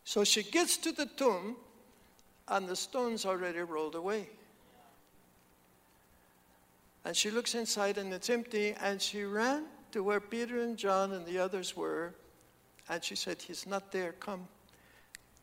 [0.05, 1.57] So she gets to the tomb,
[2.49, 4.29] and the stone's already rolled away.
[7.05, 11.13] And she looks inside, and it's empty, and she ran to where Peter and John
[11.13, 12.15] and the others were,
[12.89, 14.47] and she said, He's not there, come.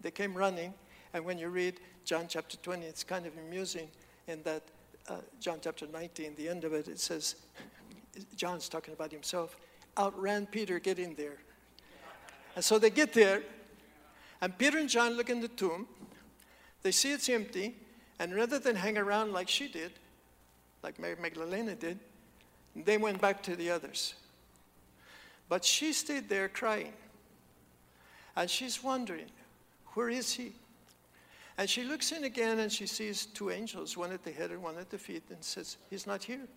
[0.02, 0.74] They came running,
[1.14, 3.88] and when you read John chapter 20, it's kind of amusing
[4.28, 4.64] in that
[5.08, 7.36] uh, John chapter 19, the end of it, it says,
[8.36, 9.58] John's talking about himself,
[9.98, 11.38] outran Peter getting there.
[12.56, 13.44] And so they get there,
[14.42, 15.88] and Peter and John look in the tomb.
[16.84, 17.76] They see it's empty,
[18.20, 19.94] and rather than hang around like she did,
[20.84, 22.00] like Mary Magdalena did,
[22.76, 24.16] they went back to the others.
[25.50, 26.94] But she stayed there crying.
[28.36, 29.28] And she's wondering,
[29.94, 30.54] where is he?
[31.58, 34.64] And she looks in again and she sees two angels, one at the head and
[34.64, 36.48] one at the feet, and says, He's not here.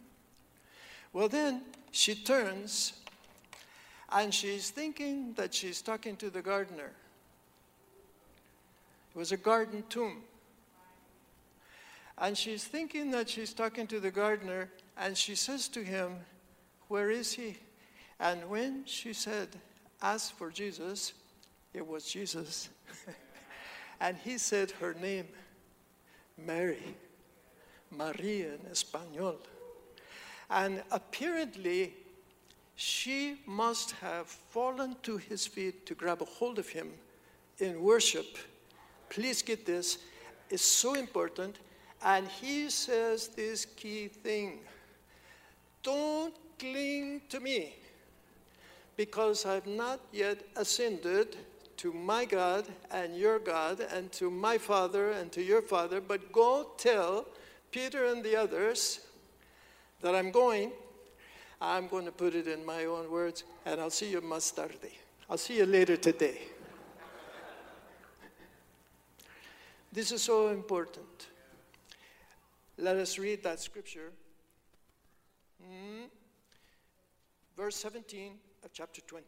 [1.15, 2.93] Well, then she turns
[4.11, 6.91] and she's thinking that she's talking to the gardener.
[9.15, 10.23] It was a garden tomb.
[12.19, 16.17] And she's thinking that she's talking to the gardener, and she says to him,
[16.89, 17.57] Where is he?
[18.21, 19.49] And when she said,
[20.03, 21.13] Ask for Jesus,
[21.73, 22.69] it was Jesus.
[24.01, 25.27] and he said her name,
[26.39, 26.95] Mary,
[27.91, 29.39] Maria in Espanol.
[30.51, 31.95] And apparently,
[32.77, 36.91] she must have fallen to his feet to grab a hold of him
[37.59, 38.39] in worship.
[39.09, 39.99] Please get this,
[40.51, 41.59] it's so important.
[42.03, 44.61] And he says this key thing.
[45.83, 47.75] Don't cling to me
[48.97, 51.37] because I've not yet ascended
[51.79, 56.33] to my God and your God and to my Father and to your Father, but
[56.33, 57.27] go tell
[57.71, 59.01] Peter and the others
[60.05, 60.71] that I'm going.
[61.63, 64.93] I'm going to put it in my own words, and I'll see you más tarde.
[65.31, 66.43] I'll see you later today.
[69.91, 71.29] This is so important.
[72.77, 74.13] Let us read that scripture.
[75.63, 76.11] Mm.
[77.57, 79.25] Verse 17 of chapter 20.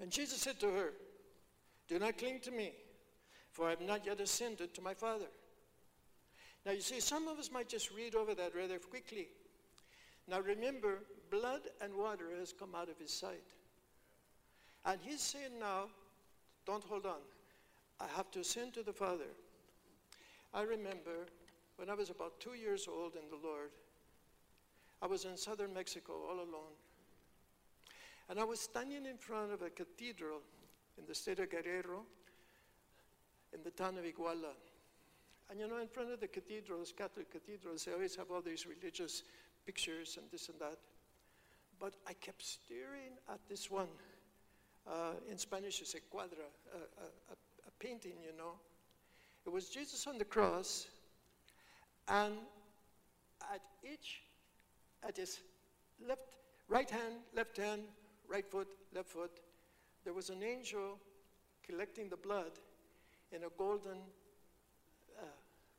[0.00, 0.92] And Jesus said to her,
[1.88, 2.70] Do not cling to me,
[3.50, 5.26] for I have not yet ascended to my Father.
[6.68, 9.28] Now, you see, some of us might just read over that rather quickly.
[10.28, 10.98] Now, remember,
[11.30, 13.48] blood and water has come out of his side.
[14.84, 15.84] And he's saying now,
[16.66, 17.22] don't hold on.
[17.98, 19.32] I have to ascend to the Father.
[20.52, 21.24] I remember
[21.76, 23.70] when I was about two years old in the Lord,
[25.00, 26.76] I was in southern Mexico all alone.
[28.28, 30.42] And I was standing in front of a cathedral
[30.98, 32.02] in the state of Guerrero,
[33.54, 34.52] in the town of Iguala.
[35.50, 38.66] And you know, in front of the cathedrals, Catholic cathedrals, they always have all these
[38.66, 39.22] religious
[39.64, 40.78] pictures and this and that.
[41.80, 43.88] But I kept staring at this one.
[44.86, 47.36] Uh, in Spanish, it's a cuadra, a, a,
[47.78, 48.52] painting, you know.
[49.46, 50.88] It was Jesus on the cross,
[52.08, 52.34] and
[53.52, 54.22] at each,
[55.06, 55.38] at his
[56.06, 56.36] left,
[56.68, 57.82] right hand, left hand,
[58.28, 59.30] right foot, left foot,
[60.04, 60.98] there was an angel
[61.66, 62.52] collecting the blood
[63.30, 63.98] in a golden
[65.18, 65.24] uh,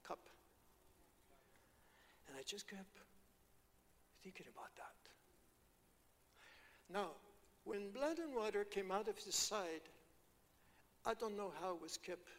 [0.03, 0.19] cup.
[2.27, 3.01] And I just kept
[4.23, 4.95] thinking about that.
[6.91, 7.09] Now,
[7.65, 9.81] when blood and water came out of his side,
[11.05, 12.29] I don't know how it was kept.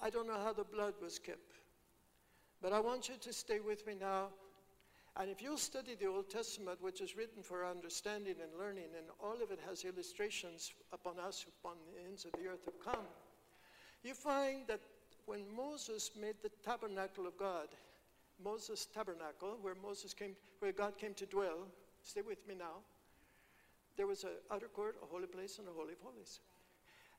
[0.00, 1.58] I don't know how the blood was kept.
[2.62, 4.28] But I want you to stay with me now.
[5.16, 9.06] And if you'll study the Old Testament, which is written for understanding and learning, and
[9.20, 13.06] all of it has illustrations upon us upon the ends of the earth have come,
[14.04, 14.80] you find that
[15.26, 17.68] when Moses made the tabernacle of God,
[18.42, 21.68] Moses' tabernacle, where Moses came, where God came to dwell,
[22.02, 22.82] stay with me now,
[23.96, 26.40] there was an outer court, a holy place, and a holy of holies.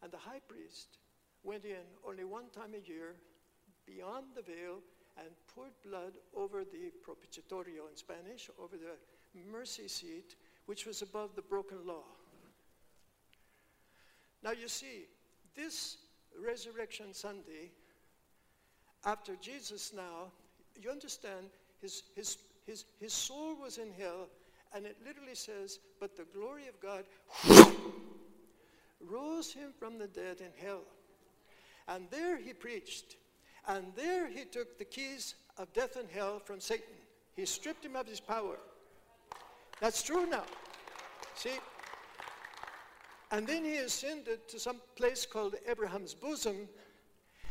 [0.04, 0.98] And the high priest
[1.44, 3.16] went in only one time a year
[3.86, 4.80] beyond the veil
[5.18, 8.98] and poured blood over the propiciatorio in Spanish, over the
[9.52, 10.36] mercy seat
[10.66, 12.04] which was above the broken law.
[14.44, 15.06] Now, you see,
[15.56, 15.98] this
[16.38, 17.72] Resurrection Sunday,
[19.06, 20.32] after Jesus now,
[20.82, 21.48] you understand,
[21.82, 24.28] his, his, his, his soul was in hell,
[24.74, 27.06] and it literally says, But the glory of God
[29.00, 30.82] rose him from the dead in hell.
[31.88, 33.18] And there he preached.
[33.68, 36.94] And there he took the keys of death and hell from Satan.
[37.36, 38.58] He stripped him of his power.
[39.80, 40.44] That's true now.
[41.36, 41.58] See?
[43.32, 46.70] And then he ascended to some place called Abraham's bosom,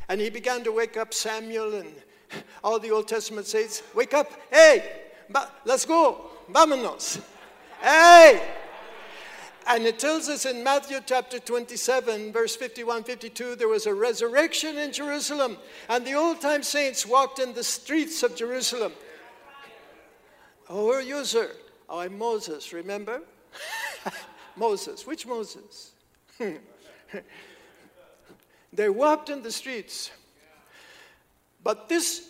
[0.08, 1.92] and he began to wake up Samuel and
[2.62, 3.82] all the Old Testament saints.
[3.94, 4.30] Wake up!
[4.50, 5.00] Hey!
[5.64, 6.30] let's go!
[6.50, 7.20] Vámonos!
[7.80, 8.42] Hey!
[9.66, 14.76] And it tells us in Matthew chapter 27, verse 51 52, there was a resurrection
[14.76, 15.56] in Jerusalem,
[15.88, 18.92] and the old time saints walked in the streets of Jerusalem.
[20.68, 21.50] Oh, who are you, sir?
[21.88, 23.22] Oh, I'm Moses, remember?
[24.56, 25.06] Moses.
[25.06, 25.92] Which Moses?
[28.72, 30.10] they walked in the streets.
[31.64, 32.28] But this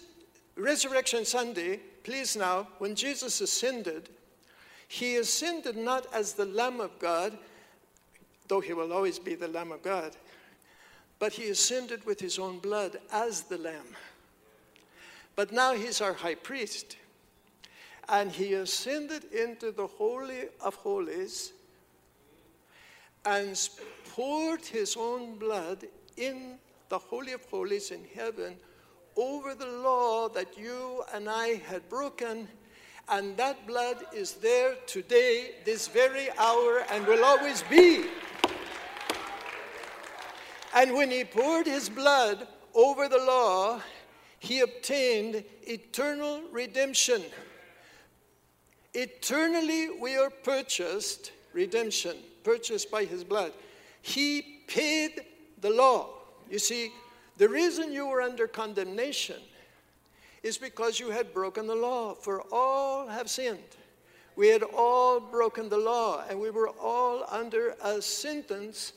[0.57, 4.09] Resurrection Sunday, please now, when Jesus ascended,
[4.87, 7.37] he ascended not as the Lamb of God,
[8.47, 10.17] though he will always be the Lamb of God,
[11.19, 13.97] but he ascended with his own blood as the Lamb.
[15.35, 16.97] But now he's our high priest.
[18.09, 21.53] And he ascended into the Holy of Holies
[23.25, 23.59] and
[24.11, 26.59] poured his own blood in
[26.91, 28.57] the Holy of Holies in heaven
[29.17, 32.49] over the law that you and I had broken
[33.09, 38.05] and that blood is there today, this very hour, and will always be.
[40.75, 43.81] And when he poured his blood over the law,
[44.39, 47.23] he obtained eternal redemption.
[48.95, 53.53] Eternally, we are purchased, redemption, purchased by his blood.
[54.01, 55.25] He paid
[55.61, 56.09] the law.
[56.51, 56.91] You see,
[57.37, 59.41] the reason you were under condemnation
[60.43, 63.59] is because you had broken the law, for all have sinned.
[64.37, 68.93] We had all broken the law, and we were all under a sentence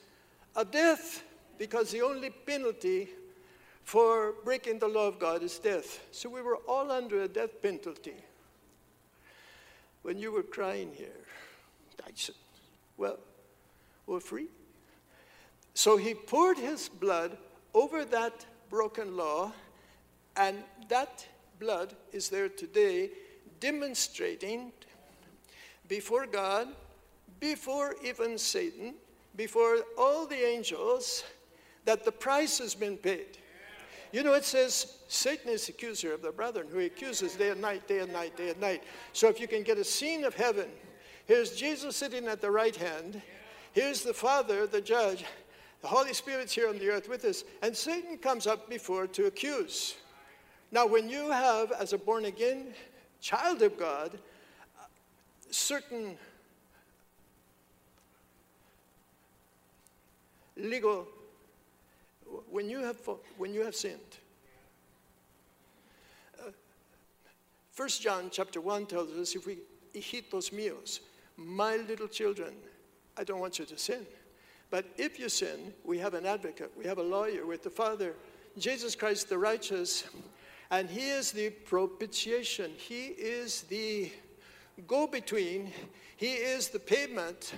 [0.55, 1.23] of death,
[1.57, 3.09] because the only penalty
[3.83, 6.05] for breaking the law of God is death.
[6.11, 8.15] So we were all under a death penalty.
[10.01, 11.25] When you were crying here,
[12.05, 12.35] I said,
[12.97, 13.17] Well,
[14.05, 14.47] we're free.
[15.73, 17.37] So he poured his blood
[17.77, 19.53] over that broken law,
[20.35, 20.57] and
[20.89, 21.25] that
[21.59, 23.11] blood is there today
[23.59, 24.71] demonstrating
[25.87, 26.69] before God,
[27.39, 28.95] before even Satan,
[29.35, 31.23] before all the angels,
[31.85, 33.37] that the price has been paid.
[34.11, 37.87] You know, it says Satan is accuser of the brethren who accuses day and night,
[37.87, 38.83] day and night, day and night.
[39.13, 40.67] So if you can get a scene of heaven,
[41.27, 43.21] here's Jesus sitting at the right hand,
[43.73, 45.23] here's the Father, the judge,
[45.87, 49.27] the Holy Spirit's here on the earth with us, and Satan comes up before to
[49.27, 49.95] accuse.
[50.69, 52.73] Now, when you have, as a born again
[53.21, 54.19] child of God,
[55.49, 56.17] certain
[60.57, 61.07] legal,
[62.51, 62.97] when you have,
[63.37, 64.17] when you have sinned,
[66.37, 66.51] uh,
[67.71, 69.59] First John chapter 1 tells us if we
[69.95, 70.99] hijitos míos,
[71.37, 72.55] my little children,
[73.17, 74.05] I don't want you to sin.
[74.69, 78.15] But if you sin, we have an advocate, we have a lawyer with the Father,
[78.57, 80.05] Jesus Christ the righteous,
[80.71, 82.71] and he is the propitiation.
[82.77, 84.11] He is the
[84.85, 85.71] go between.
[86.17, 87.53] He is the payment.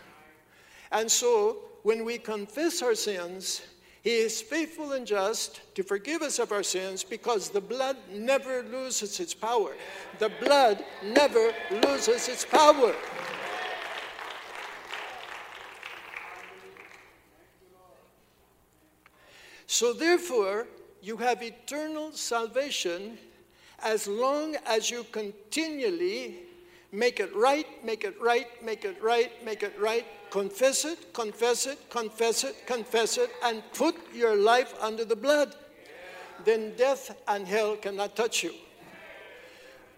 [0.91, 3.62] And so, when we confess our sins,
[4.01, 8.64] he is faithful and just to forgive us of our sins because the blood never
[8.64, 9.76] loses its power.
[10.20, 11.53] The blood never
[11.84, 12.95] loses its power.
[19.72, 20.65] So, therefore,
[20.99, 23.20] you have eternal salvation
[23.84, 26.38] as long as you continually
[26.91, 31.67] make it right, make it right, make it right, make it right, confess it, confess
[31.67, 35.53] it, confess it, confess it, and put your life under the blood.
[36.43, 38.55] Then death and hell cannot touch you.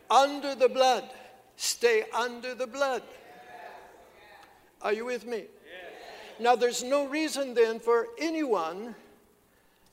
[0.10, 1.10] Under the blood.
[1.56, 3.04] Stay under the blood.
[4.82, 5.46] Are you with me?
[6.42, 8.96] Now, there's no reason then for anyone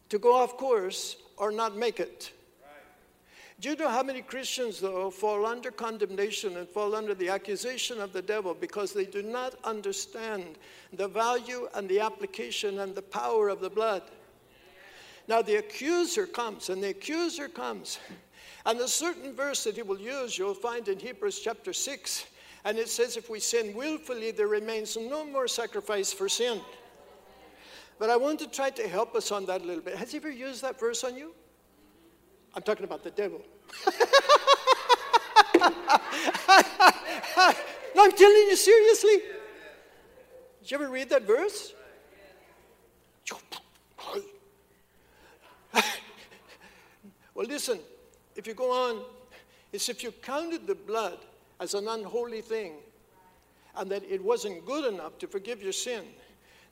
[0.09, 2.33] to go off course or not make it.
[3.61, 8.01] Do you know how many Christians, though, fall under condemnation and fall under the accusation
[8.01, 10.45] of the devil because they do not understand
[10.93, 14.03] the value and the application and the power of the blood?
[15.27, 17.99] Now, the accuser comes, and the accuser comes.
[18.65, 22.27] And a certain verse that he will use, you'll find in Hebrews chapter 6,
[22.65, 26.61] And it says if we sin willfully, there remains no more sacrifice for sin.
[27.99, 29.97] But I want to try to help us on that a little bit.
[29.97, 31.35] Has he ever used that verse on you?
[32.55, 33.43] I'm talking about the devil.
[37.95, 39.19] no, I'm telling you seriously.
[40.61, 41.75] Did you ever read that verse?
[47.35, 47.81] well, listen,
[48.37, 49.03] if you go on,
[49.73, 51.19] it's if you counted the blood
[51.61, 52.75] as an unholy thing
[53.77, 56.05] and that it wasn't good enough to forgive your sin,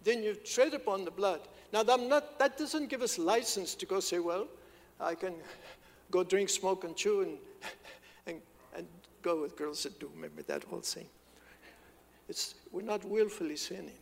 [0.06, 1.40] then you tread upon the blood.
[1.72, 4.46] Now, not, that doesn't give us license to go say, well,
[5.00, 5.34] I can
[6.12, 7.38] go drink, smoke, and chew and,
[8.28, 8.40] and,
[8.76, 8.86] and
[9.20, 10.08] go with girls that do.
[10.14, 11.08] Remember that whole thing.
[12.28, 13.98] It's, we're not willfully sinning.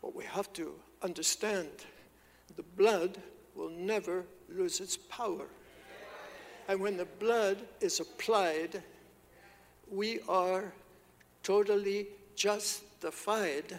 [0.00, 0.72] But we have to
[1.02, 1.68] understand
[2.54, 3.18] the blood
[3.56, 5.46] will never lose its power.
[6.68, 8.84] And when the blood is applied,
[9.90, 10.72] we are
[11.42, 12.06] totally
[13.00, 13.78] justified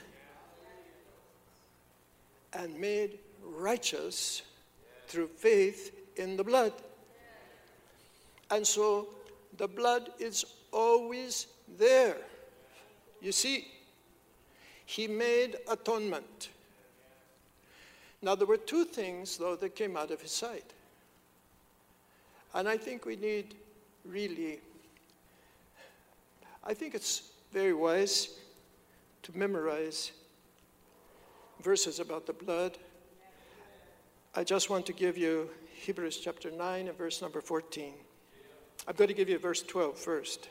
[2.53, 4.43] and made righteous
[5.07, 6.73] through faith in the blood.
[8.51, 9.07] And so
[9.57, 11.47] the blood is always
[11.77, 12.17] there.
[13.21, 13.67] You see,
[14.85, 16.49] he made atonement.
[18.21, 20.73] Now, there were two things, though, that came out of his sight.
[22.53, 23.55] And I think we need
[24.05, 24.59] really,
[26.63, 28.29] I think it's very wise
[29.25, 30.11] to memorize
[31.63, 32.77] verses about the blood.
[34.35, 37.95] I just want to give you Hebrews chapter 9 and verse number 14.
[38.87, 40.47] I'm going to give you verse 12 first.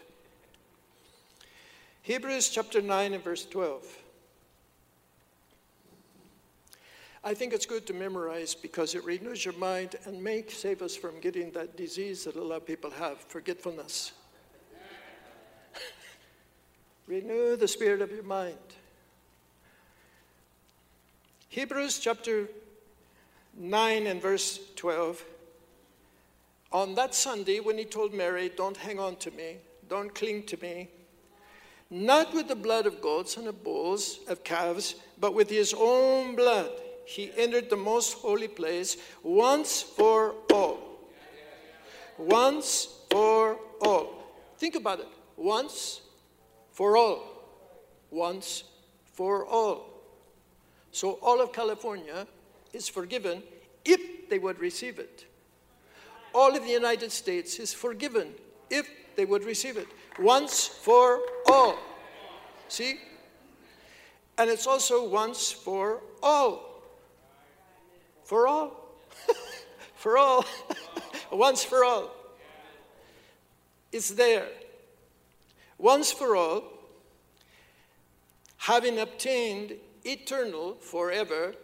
[2.03, 3.87] Hebrews chapter 9 and verse 12.
[7.23, 10.97] I think it's good to memorize because it renews your mind and may save us
[10.97, 14.11] from getting that disease that a lot of people have forgetfulness.
[17.07, 18.57] Renew the spirit of your mind.
[21.49, 22.49] Hebrews chapter
[23.57, 25.23] 9 and verse 12.
[26.73, 30.57] On that Sunday, when he told Mary, Don't hang on to me, don't cling to
[30.61, 30.89] me,
[31.91, 36.35] not with the blood of goats and of bulls, of calves, but with his own
[36.35, 36.71] blood
[37.05, 40.81] he entered the most holy place once for all.
[42.17, 44.25] Once for all.
[44.57, 45.09] Think about it.
[45.37, 46.01] Once
[46.75, 47.23] for all.
[48.11, 48.65] Once
[49.15, 49.89] for all.
[50.93, 52.27] So all of California
[52.75, 53.43] is forgiven
[53.87, 55.25] if they would receive it.
[56.35, 58.35] All of the United States is forgiven
[58.69, 59.89] if they would receive it.
[60.19, 61.79] Once for all.
[62.69, 62.99] See?
[64.37, 66.75] And it's also once for all
[68.25, 68.97] for all.
[69.95, 70.45] for all.
[71.31, 72.11] Once for all.
[73.93, 74.49] It's there.
[75.79, 76.65] Once for all,
[78.57, 81.55] having obtained eternal, forever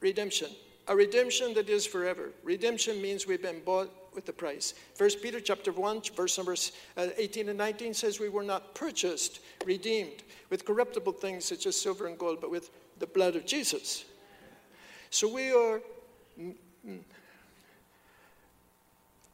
[0.00, 0.50] redemption.
[0.88, 2.30] A redemption that is forever.
[2.42, 4.74] Redemption means we've been bought with the price.
[4.94, 9.40] First Peter chapter 1, verse numbers uh, 18 and 19 says we were not purchased,
[9.64, 14.04] redeemed with corruptible things such as silver and gold, but with the blood of Jesus.
[15.10, 15.80] So we are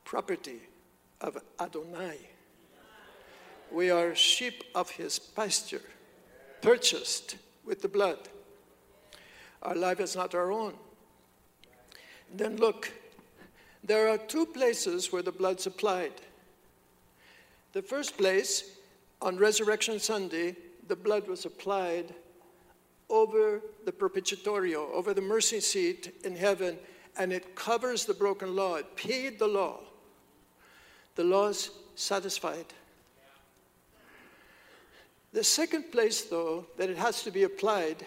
[0.04, 0.60] property
[1.20, 2.29] of Adonai.
[3.72, 5.82] We are sheep of his pasture,
[6.60, 8.18] purchased with the blood.
[9.62, 10.74] Our life is not our own.
[12.34, 12.92] Then look,
[13.84, 16.12] there are two places where the blood's applied.
[17.72, 18.76] The first place,
[19.22, 20.56] on Resurrection Sunday,
[20.88, 22.14] the blood was applied
[23.08, 26.78] over the propiciatorio, over the mercy seat in heaven,
[27.16, 28.76] and it covers the broken law.
[28.76, 29.80] It paid the law.
[31.16, 32.66] The law's satisfied.
[35.32, 38.04] The second place, though, that it has to be applied,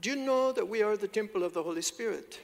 [0.00, 2.40] do you know that we are the temple of the Holy Spirit?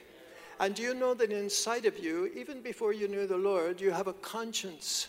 [0.59, 3.89] And do you know that inside of you, even before you knew the Lord, you
[3.89, 5.07] have a conscience?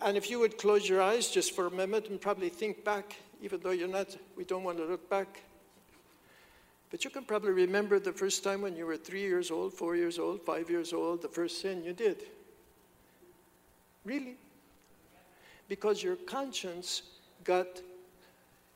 [0.00, 3.16] And if you would close your eyes just for a moment and probably think back,
[3.42, 5.42] even though you're not, we don't want to look back.
[6.90, 9.94] But you can probably remember the first time when you were three years old, four
[9.94, 12.22] years old, five years old, the first sin you did.
[14.06, 14.36] Really?
[15.68, 17.02] Because your conscience
[17.44, 17.66] got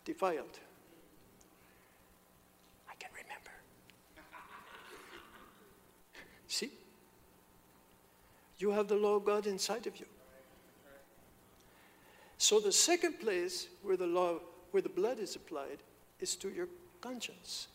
[0.04, 0.58] defiled.
[2.90, 3.50] I can remember.
[6.48, 6.70] See?
[8.58, 10.06] You have the law of God inside of you.
[12.38, 14.40] So the second place where the law,
[14.72, 15.78] where the blood is applied,
[16.20, 16.68] is to your
[17.00, 17.68] conscience.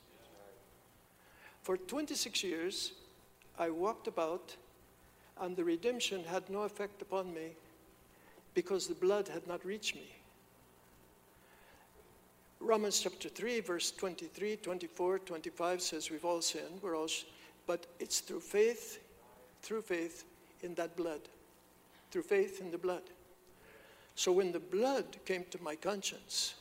[1.62, 2.94] For 26 years,
[3.58, 4.56] I walked about,
[5.40, 7.56] and the redemption had no effect upon me
[8.54, 10.17] because the blood had not reached me.
[12.60, 17.08] Romans chapter 3, verse 23, 24, 25 says we've all sinned, we're all,
[17.68, 19.00] but it's through faith,
[19.62, 20.26] through faith
[20.62, 21.22] in that blood,
[22.12, 23.04] through faith in the blood.
[24.16, 26.56] So when the blood came to my conscience,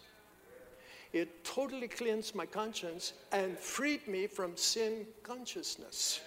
[1.12, 6.20] it totally cleansed my conscience and freed me from sin consciousness.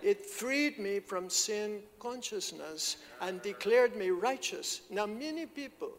[0.00, 4.82] It freed me from sin consciousness and declared me righteous.
[4.90, 5.92] Now, many people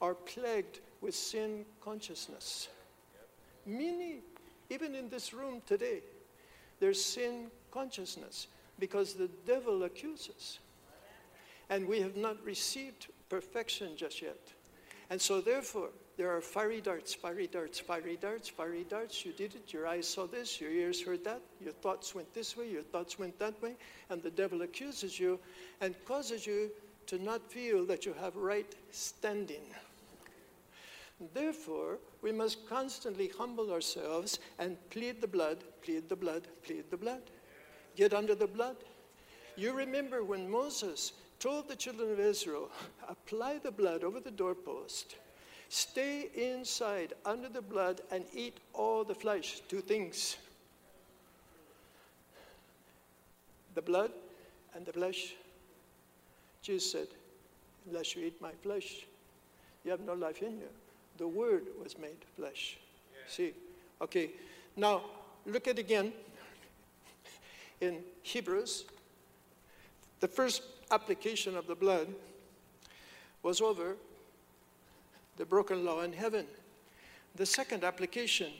[0.00, 2.68] are plagued with sin consciousness.
[3.66, 4.20] Many,
[4.70, 6.00] even in this room today,
[6.80, 8.46] there's sin consciousness
[8.78, 10.60] because the devil accuses.
[11.68, 14.38] And we have not received perfection just yet.
[15.10, 19.24] And so, therefore, there are fiery darts, fiery darts, fiery darts, fiery darts.
[19.24, 22.56] You did it, your eyes saw this, your ears heard that, your thoughts went this
[22.56, 23.76] way, your thoughts went that way,
[24.10, 25.38] and the devil accuses you
[25.80, 26.70] and causes you
[27.06, 29.62] to not feel that you have right standing.
[31.34, 36.96] Therefore, we must constantly humble ourselves and plead the blood, plead the blood, plead the
[36.96, 37.22] blood.
[37.96, 38.76] Get under the blood.
[39.56, 42.70] You remember when Moses told the children of Israel,
[43.08, 45.16] apply the blood over the doorpost,
[45.68, 49.60] stay inside under the blood, and eat all the flesh.
[49.68, 50.36] Two things
[53.74, 54.12] the blood
[54.74, 55.34] and the flesh.
[56.62, 57.08] Jesus said,
[57.86, 59.06] Unless you eat my flesh,
[59.84, 60.68] you have no life in you
[61.18, 62.78] the Word was made flesh.
[63.28, 63.52] See?
[64.00, 64.30] Okay.
[64.76, 65.02] Now,
[65.46, 66.12] look at again
[67.80, 68.84] in Hebrews.
[70.20, 72.08] The first application of the blood
[73.42, 73.96] was over
[75.36, 76.46] the broken law in heaven.
[77.34, 78.52] The second application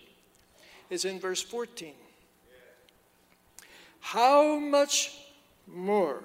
[0.90, 1.94] is in verse 14.
[4.00, 5.18] How much
[5.66, 6.22] more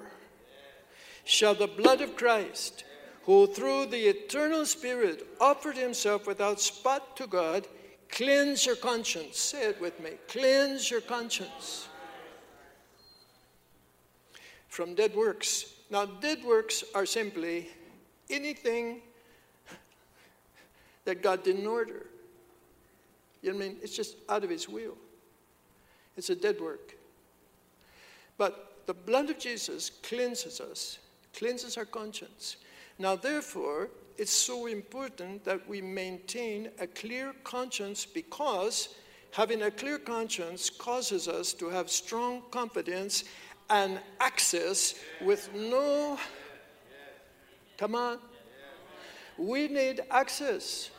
[1.24, 2.84] shall the blood of Christ?
[3.28, 7.66] Who through the eternal Spirit offered himself without spot to God,
[8.08, 9.38] cleanse your conscience.
[9.38, 11.88] Say it with me cleanse your conscience
[14.68, 15.74] from dead works.
[15.90, 17.68] Now, dead works are simply
[18.30, 19.02] anything
[21.04, 22.06] that God didn't order.
[23.42, 23.76] You know what I mean?
[23.82, 24.96] It's just out of his will.
[26.16, 26.96] It's a dead work.
[28.38, 30.98] But the blood of Jesus cleanses us,
[31.34, 32.56] cleanses our conscience.
[32.98, 38.88] Now, therefore, it's so important that we maintain a clear conscience because
[39.30, 43.22] having a clear conscience causes us to have strong confidence
[43.70, 46.18] and access with no.
[47.76, 48.18] Come on.
[49.36, 50.90] We need access.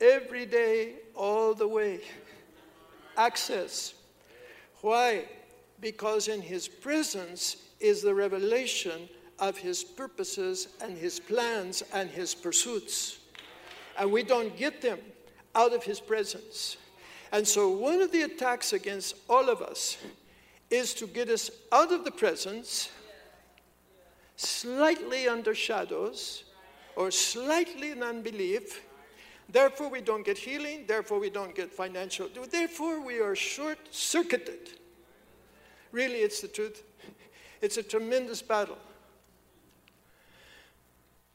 [0.00, 2.00] Every day, all the way.
[3.18, 3.92] Access.
[4.80, 5.24] Why?
[5.80, 12.34] Because in His presence is the revelation of his purposes and his plans and his
[12.34, 13.18] pursuits.
[13.98, 14.98] And we don't get them
[15.54, 16.76] out of his presence.
[17.32, 19.98] And so, one of the attacks against all of us
[20.70, 22.90] is to get us out of the presence,
[24.36, 26.44] slightly under shadows,
[26.94, 28.82] or slightly in unbelief.
[29.48, 30.84] Therefore, we don't get healing.
[30.86, 32.28] Therefore, we don't get financial.
[32.50, 34.70] Therefore, we are short circuited.
[35.92, 36.82] Really, it's the truth.
[37.60, 38.78] It's a tremendous battle.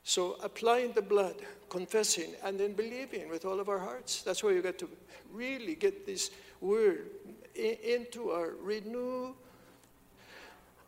[0.03, 1.35] So applying the blood,
[1.69, 4.23] confessing, and then believing with all of our hearts.
[4.23, 4.89] That's where you got to
[5.31, 7.09] really get this word
[7.55, 9.33] in, into our renew.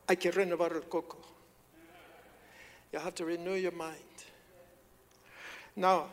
[0.07, 1.17] Hay que renovar el coco.
[2.91, 3.97] You have to renew your mind.
[5.75, 6.07] Now,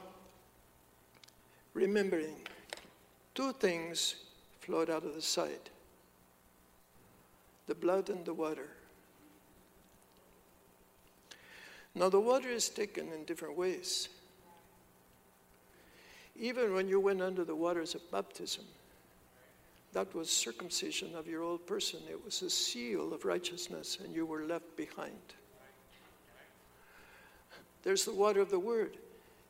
[1.74, 2.36] remembering,
[3.34, 4.16] two things
[4.60, 5.70] flowed out of the side
[7.66, 8.68] the blood and the water.
[11.94, 14.08] Now, the water is taken in different ways.
[16.36, 18.64] Even when you went under the waters of baptism,
[19.92, 22.00] that was circumcision of your old person.
[22.08, 25.34] It was a seal of righteousness, and you were left behind.
[27.82, 28.96] There's the water of the word.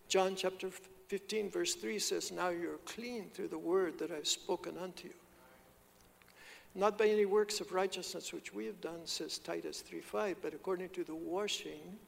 [0.09, 0.71] John chapter
[1.09, 5.15] 15, verse 3 says, Now you're clean through the word that I've spoken unto you.
[6.75, 10.91] Not by any works of righteousness which we have done, says Titus 3:5, but according
[10.91, 11.99] to the washing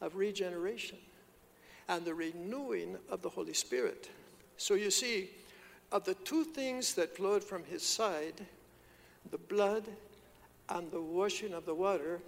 [0.00, 0.98] of regeneration
[1.88, 4.10] and the renewing of the Holy Spirit.
[4.56, 5.30] So you see,
[5.90, 8.44] of the two things that flowed from his side,
[9.30, 9.84] the blood
[10.68, 12.20] and the washing of the water,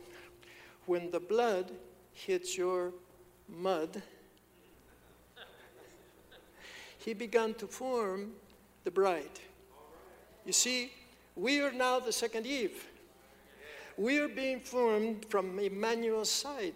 [0.87, 1.71] when the blood
[2.13, 2.93] hits your
[3.49, 4.03] mud,
[6.99, 8.33] he began to form
[8.85, 9.41] the bride.
[10.45, 10.93] You see,
[11.37, 12.87] we are now the second Eve.
[13.97, 16.75] We are being formed from Emmanuel's side.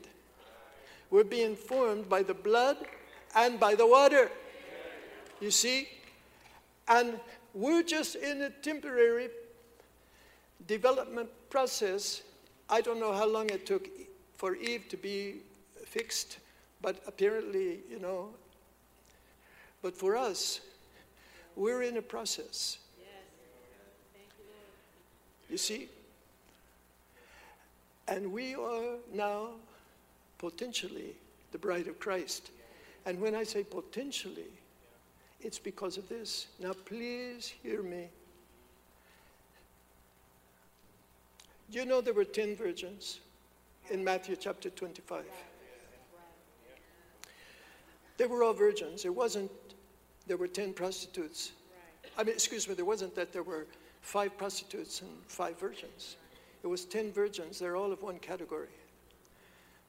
[1.15, 2.77] We're being formed by the blood
[3.37, 4.33] and by the water.
[5.41, 5.89] You see?
[6.89, 7.21] And
[7.55, 9.29] we're just in a temporary
[10.67, 12.23] development process.
[12.69, 13.89] I don't know how long it took
[14.39, 15.37] for Eve to be
[15.87, 16.39] fixed,
[16.83, 18.31] but apparently, you know.
[19.83, 20.62] But for us,
[21.55, 22.79] we're in a process.
[25.49, 25.89] You see?
[28.09, 29.51] And we are now
[30.39, 31.14] potentially
[31.53, 32.51] the bride of Christ.
[33.07, 34.51] And when I say potentially,
[35.41, 36.47] it's because of this.
[36.59, 38.09] Now, please hear me.
[41.70, 43.20] You know there were 10 virgins
[43.91, 45.24] in Matthew chapter 25.
[48.16, 49.05] They were all virgins.
[49.05, 49.51] It wasn't,
[50.26, 51.53] there were 10 prostitutes.
[52.16, 53.66] I mean, excuse me, there wasn't that there were
[54.03, 56.16] five prostitutes and five virgins.
[56.62, 57.59] It was 10 virgins.
[57.59, 58.68] They're all of one category.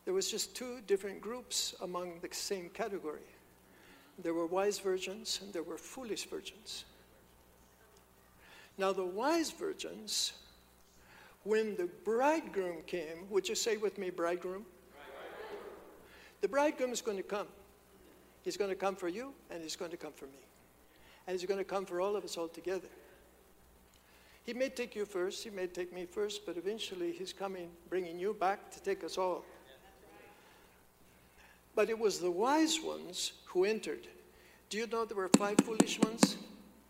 [0.05, 3.25] There was just two different groups among the same category.
[4.21, 6.85] There were wise virgins and there were foolish virgins.
[8.77, 10.33] Now, the wise virgins,
[11.43, 14.65] when the bridegroom came, would you say with me, bridegroom?
[16.41, 17.47] The bridegroom is going to come.
[18.43, 20.45] He's going to come for you and he's going to come for me.
[21.25, 22.87] And he's going to come for all of us all together.
[24.45, 28.19] He may take you first, he may take me first, but eventually he's coming, bringing
[28.19, 29.43] you back to take us all.
[31.75, 34.07] But it was the wise ones who entered.
[34.69, 36.37] Do you know there were five foolish ones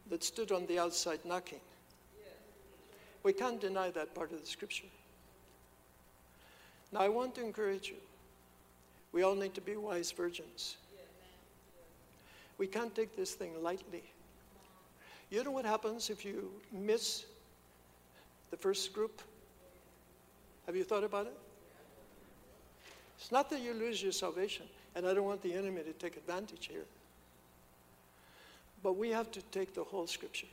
[0.10, 1.60] that stood on the outside knocking?
[3.24, 4.86] We can't deny that part of the scripture.
[6.92, 7.98] Now, I want to encourage you.
[9.12, 10.78] We all need to be wise virgins.
[12.58, 14.04] We can't take this thing lightly.
[15.30, 17.26] You know what happens if you miss
[18.52, 19.22] the first group?
[20.68, 21.38] Have you thought about it?
[23.18, 24.66] It's not that you lose your salvation,
[24.96, 26.86] and I don't want the enemy to take advantage here.
[28.82, 30.48] But we have to take the whole scripture.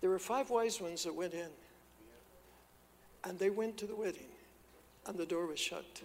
[0.00, 1.48] There were five wise ones that went in,
[3.24, 4.28] and they went to the wedding,
[5.06, 6.02] and the door was shut.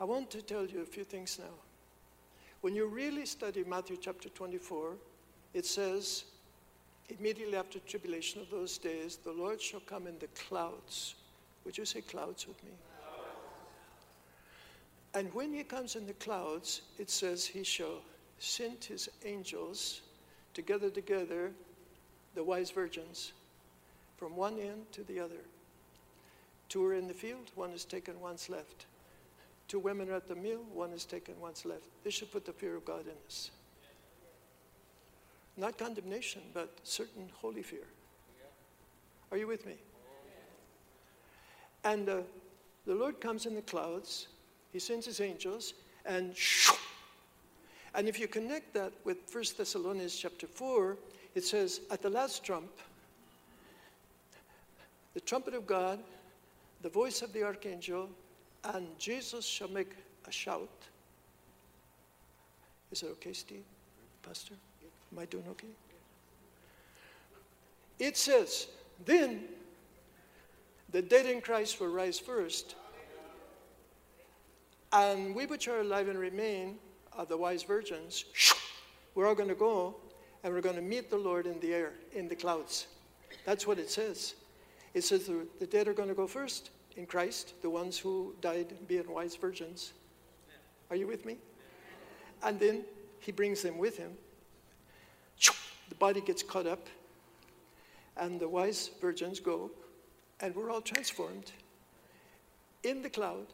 [0.00, 1.54] I want to tell you a few things now.
[2.62, 4.94] When you really study Matthew chapter 24,
[5.54, 6.24] it says,
[7.08, 11.14] immediately after tribulation of those days, the Lord shall come in the clouds.
[11.64, 12.72] Would you say clouds with me?
[15.16, 18.02] And when he comes in the clouds, it says he shall
[18.38, 20.02] send his angels
[20.52, 21.52] together, together
[22.34, 23.32] the wise virgins
[24.18, 25.40] from one end to the other.
[26.68, 28.84] Two are in the field, one is taken, one's left.
[29.68, 31.86] Two women are at the meal, one is taken, one's left.
[32.04, 33.50] This should put the fear of God in us.
[35.56, 37.86] Not condemnation, but certain holy fear.
[39.32, 39.76] Are you with me?
[41.84, 42.16] And uh,
[42.84, 44.28] the Lord comes in the clouds,
[44.76, 45.72] He sends His angels,
[46.04, 46.74] and shoo,
[47.94, 50.98] and if you connect that with 1 Thessalonians chapter 4,
[51.34, 52.68] it says, At the last trump,
[55.14, 55.98] the trumpet of God,
[56.82, 58.10] the voice of the archangel,
[58.74, 59.92] and Jesus shall make
[60.28, 60.68] a shout.
[62.92, 63.64] Is that okay, Steve?
[64.22, 64.56] Pastor?
[65.10, 65.68] Am I doing okay?
[67.98, 68.66] It says,
[69.06, 69.44] then
[70.92, 72.74] the dead in Christ will rise first,
[74.92, 76.78] and we which are alive and remain
[77.12, 78.24] are the wise virgins.
[79.14, 79.96] We're all going to go
[80.44, 82.86] and we're going to meet the Lord in the air, in the clouds.
[83.44, 84.34] That's what it says.
[84.94, 88.34] It says the, the dead are going to go first in Christ, the ones who
[88.40, 89.92] died being wise virgins.
[90.90, 91.36] Are you with me?
[92.42, 92.84] And then
[93.18, 94.12] he brings them with him.
[95.88, 96.86] The body gets caught up,
[98.16, 99.70] and the wise virgins go,
[100.40, 101.52] and we're all transformed
[102.82, 103.46] in the cloud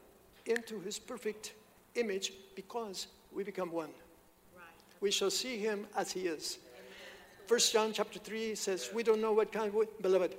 [0.47, 1.55] into his perfect
[1.95, 3.90] image because we become one.
[5.01, 6.59] We shall see him as he is.
[7.47, 10.36] First John chapter 3 says, We don't know what kind of, beloved,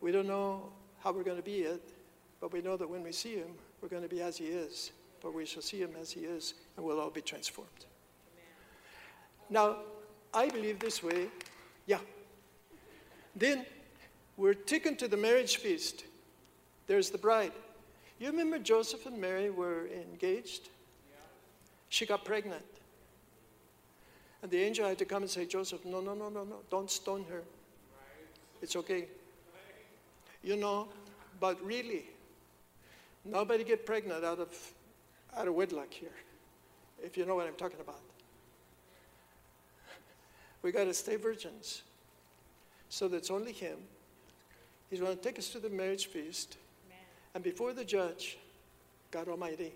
[0.00, 1.80] we don't know how we're going to be yet,
[2.40, 3.50] but we know that when we see him,
[3.80, 4.92] we're going to be as he is.
[5.20, 7.86] For we shall see him as he is, and we'll all be transformed.
[9.50, 9.78] Now,
[10.32, 11.28] I believe this way.
[11.86, 11.98] Yeah.
[13.34, 13.66] Then
[14.36, 16.04] we're taken to the marriage feast.
[16.86, 17.52] There's the bride.
[18.18, 20.70] You remember Joseph and Mary were engaged?
[21.88, 22.64] She got pregnant.
[24.42, 26.90] And the angel had to come and say, Joseph, no, no, no, no, no, don't
[26.90, 27.42] stone her.
[28.60, 29.06] It's okay.
[30.42, 30.88] You know,
[31.40, 32.04] but really,
[33.24, 34.72] nobody get pregnant out of,
[35.36, 36.14] out of wedlock here,
[37.02, 38.00] if you know what I'm talking about.
[40.62, 41.82] We got to stay virgins.
[42.88, 43.78] So that's only Him.
[44.90, 46.56] He's going to take us to the marriage feast.
[47.34, 48.38] And before the judge,
[49.10, 49.72] God Almighty.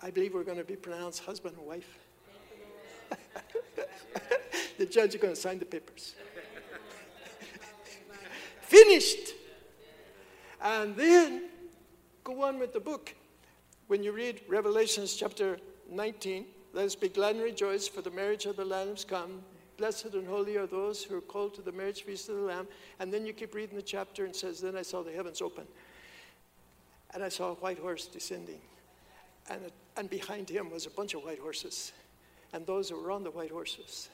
[0.00, 1.98] I believe we're going to be pronounced husband and wife.
[4.78, 6.14] the judge is going to sign the papers.
[8.60, 9.34] Finished.
[10.62, 11.44] And then
[12.24, 13.14] go on with the book.
[13.88, 15.58] When you read Revelations chapter
[15.90, 19.42] 19, let us be glad and rejoice, for the marriage of the Lamb has come.
[19.78, 22.68] Blessed and holy are those who are called to the marriage feast of the Lamb.
[22.98, 25.66] And then you keep reading the chapter and says, Then I saw the heavens open.
[27.14, 28.60] And I saw a white horse descending.
[29.50, 31.92] And, it, and behind him was a bunch of white horses.
[32.52, 34.08] And those who were on the white horses.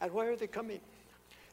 [0.00, 0.80] And why are they coming?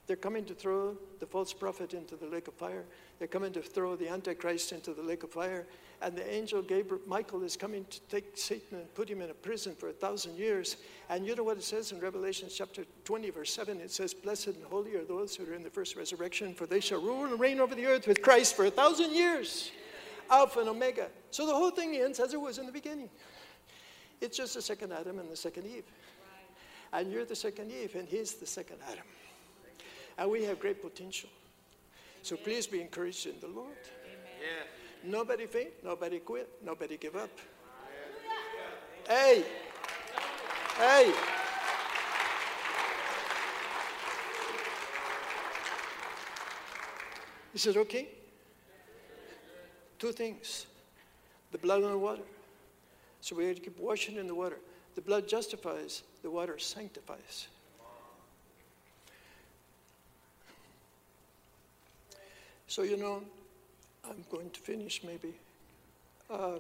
[0.07, 2.83] They're coming to throw the false prophet into the lake of fire.
[3.19, 5.67] They're coming to throw the Antichrist into the lake of fire.
[6.01, 9.33] And the angel Gabriel, Michael is coming to take Satan and put him in a
[9.33, 10.77] prison for a thousand years.
[11.09, 13.79] And you know what it says in Revelation chapter 20, verse 7?
[13.79, 16.79] It says, Blessed and holy are those who are in the first resurrection, for they
[16.79, 19.71] shall rule and reign over the earth with Christ for a thousand years.
[20.31, 21.09] Alpha and Omega.
[21.29, 23.09] So the whole thing ends as it was in the beginning.
[24.21, 25.83] It's just the second Adam and the second Eve.
[26.93, 29.03] And you're the second Eve, and he's the second Adam.
[30.17, 31.29] And we have great potential.
[32.21, 33.75] So please be encouraged in the Lord.
[35.03, 37.29] Nobody faint, nobody quit, nobody give up.
[39.07, 39.43] Hey,
[40.77, 41.13] hey.
[47.51, 48.20] He said, okay.
[50.01, 50.65] Two things
[51.51, 52.23] the blood and the water.
[53.19, 54.57] So we have to keep washing in the water.
[54.95, 57.47] The blood justifies, the water sanctifies.
[62.65, 63.21] So, you know,
[64.03, 65.35] I'm going to finish maybe.
[66.31, 66.53] Uh,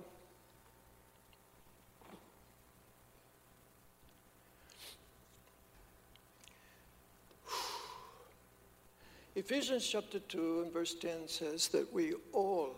[9.35, 12.75] Ephesians chapter 2 and verse 10 says that we all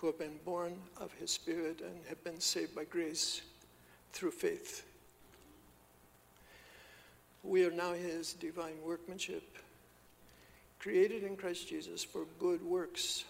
[0.00, 3.42] who have been born of his Spirit and have been saved by grace
[4.12, 4.84] through faith.
[7.42, 9.58] We are now his divine workmanship,
[10.78, 13.24] created in Christ Jesus for good works.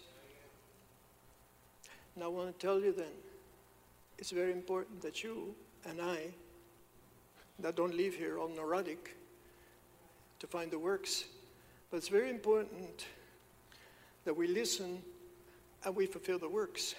[2.16, 3.06] Now, I want to tell you then,
[4.18, 5.54] it's very important that you
[5.88, 6.26] and I,
[7.60, 9.16] that don't leave here all neurotic
[10.40, 11.24] to find the works,
[11.90, 13.06] but it's very important
[14.24, 15.00] that we listen
[15.84, 16.94] and we fulfill the works.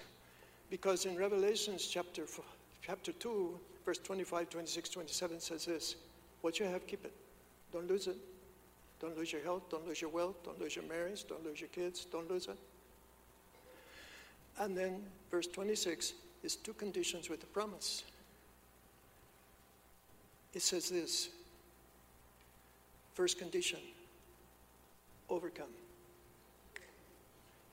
[0.70, 2.24] Because in Revelations chapter,
[2.82, 5.96] chapter 2, verse 25, 26, 27 says this
[6.40, 7.12] What you have, keep it.
[7.72, 8.16] Don't lose it.
[9.00, 9.62] Don't lose your health.
[9.70, 10.36] Don't lose your wealth.
[10.44, 11.26] Don't lose your marriage.
[11.26, 12.04] Don't lose your kids.
[12.04, 12.58] Don't lose it.
[14.58, 16.12] And then verse 26
[16.42, 18.04] is two conditions with the promise.
[20.52, 21.30] It says this
[23.14, 23.78] first condition
[25.28, 25.68] overcome.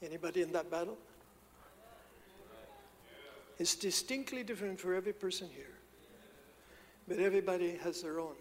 [0.04, 0.98] Anybody in that battle?
[3.60, 5.74] It's distinctly different for every person here,
[7.08, 8.36] but everybody has their own.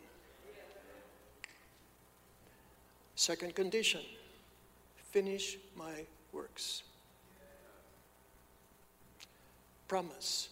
[3.14, 4.02] Second condition
[5.10, 6.82] finish my works.
[9.88, 10.50] Promise,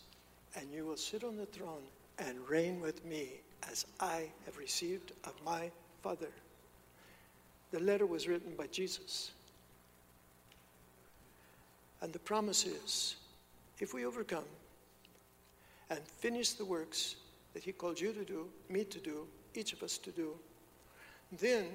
[0.57, 1.83] and you will sit on the throne
[2.19, 3.41] and reign with me
[3.71, 5.71] as I have received of my
[6.03, 6.31] Father.
[7.73, 9.33] The letter was written by Jesus.
[12.01, 13.16] And the promise is
[13.78, 14.45] if we overcome
[15.90, 17.16] and finish the works
[17.55, 20.30] that He called you to do, me to do, each of us to do,
[21.38, 21.66] then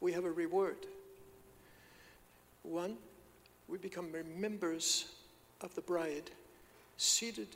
[0.00, 0.86] we have a reward.
[2.62, 2.96] One,
[3.68, 5.06] we become members
[5.60, 6.30] of the bride,
[6.96, 7.48] seated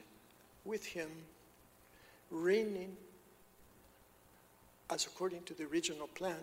[0.65, 1.09] with Him,
[2.31, 2.97] reigning
[4.91, 6.39] as according to the original plan,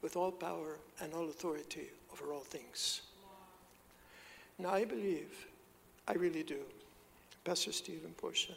[0.00, 3.02] with all power and all authority over all things.
[4.62, 5.48] Now, I believe,
[6.06, 6.60] I really do,
[7.44, 8.52] Pastor Steve and Portia,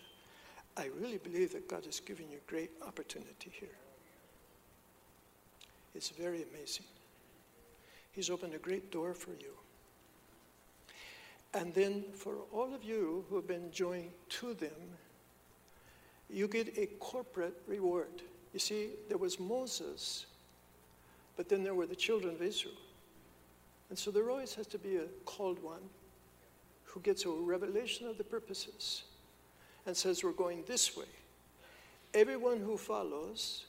[0.77, 3.75] I really believe that God has given you great opportunity here.
[5.95, 6.85] It's very amazing.
[8.11, 9.53] He's opened a great door for you.
[11.55, 14.69] And then for all of you who have been joined to them,
[16.29, 18.21] you get a corporate reward.
[18.53, 20.27] You see, there was Moses,
[21.35, 22.75] but then there were the children of Israel.
[23.89, 25.81] And so there always has to be a called one
[26.83, 29.03] who gets a revelation of the purposes
[29.85, 31.05] and says, We're going this way.
[32.13, 33.65] Everyone who follows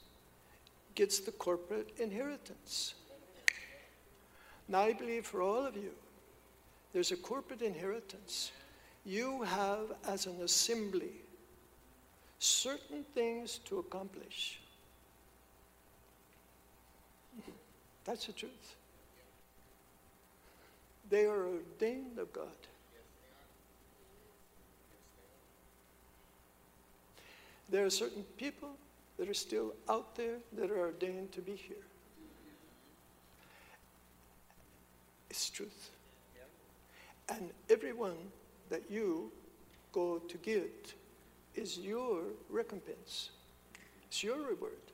[0.95, 2.95] gets the corporate inheritance.
[4.67, 5.91] Now, I believe for all of you,
[6.93, 8.51] there's a corporate inheritance.
[9.05, 11.11] You have, as an assembly,
[12.39, 14.59] certain things to accomplish.
[18.03, 18.76] That's the truth.
[21.09, 22.47] They are ordained of God.
[27.69, 28.69] There are certain people
[29.17, 31.75] that are still out there that are ordained to be here.
[35.29, 35.89] It's truth.
[37.29, 38.17] And everyone
[38.69, 39.31] that you
[39.91, 40.93] go to get
[41.55, 43.31] is your recompense,
[44.07, 44.86] it's your reward.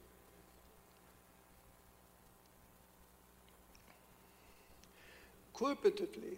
[5.54, 6.38] Corporatively,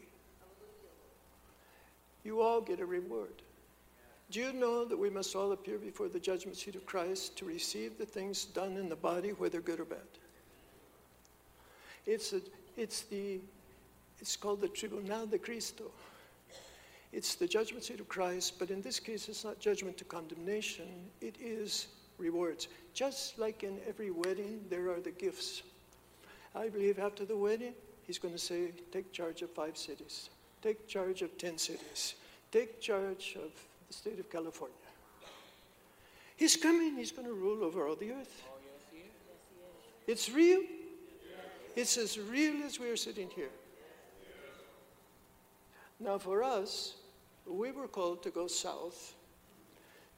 [2.24, 3.42] you all get a reward.
[4.32, 7.46] Do you know that we must all appear before the judgment seat of Christ to
[7.46, 10.00] receive the things done in the body, whether good or bad?
[12.06, 12.42] It's, a,
[12.76, 13.40] it's, the,
[14.20, 15.92] it's called the Tribunal de Cristo.
[17.14, 20.88] It's the judgment seat of Christ, but in this case, it's not judgment to condemnation,
[21.22, 21.88] it is
[22.18, 22.68] rewards.
[22.94, 25.62] Just like in every wedding, there are the gifts.
[26.56, 27.74] I believe after the wedding,
[28.06, 30.30] he's going to say, Take charge of five cities,
[30.62, 32.16] take charge of 10 cities,
[32.52, 33.52] take charge of
[33.88, 34.76] the state of California.
[36.36, 38.44] He's coming, he's going to rule over all the earth.
[38.48, 38.52] Oh,
[40.08, 40.62] it's real.
[41.76, 43.50] It's as real as we are sitting here.
[46.00, 46.96] Now, for us,
[47.46, 49.14] we were called to go south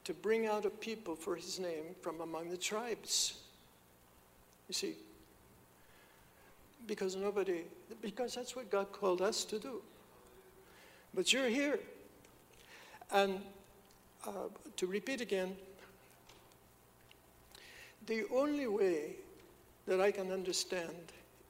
[0.03, 3.39] to bring out a people for his name from among the tribes.
[4.67, 4.95] You see,
[6.87, 7.63] because nobody,
[8.01, 9.81] because that's what God called us to do.
[11.13, 11.79] But you're here.
[13.11, 13.41] And
[14.25, 15.55] uh, to repeat again,
[18.05, 19.15] the only way
[19.85, 20.95] that I can understand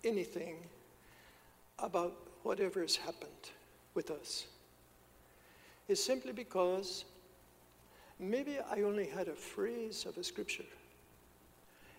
[0.04, 0.56] anything
[1.80, 3.52] about whatever has happened
[3.94, 4.48] with us
[5.88, 7.06] is simply because
[8.20, 10.66] maybe I only had a phrase of a scripture.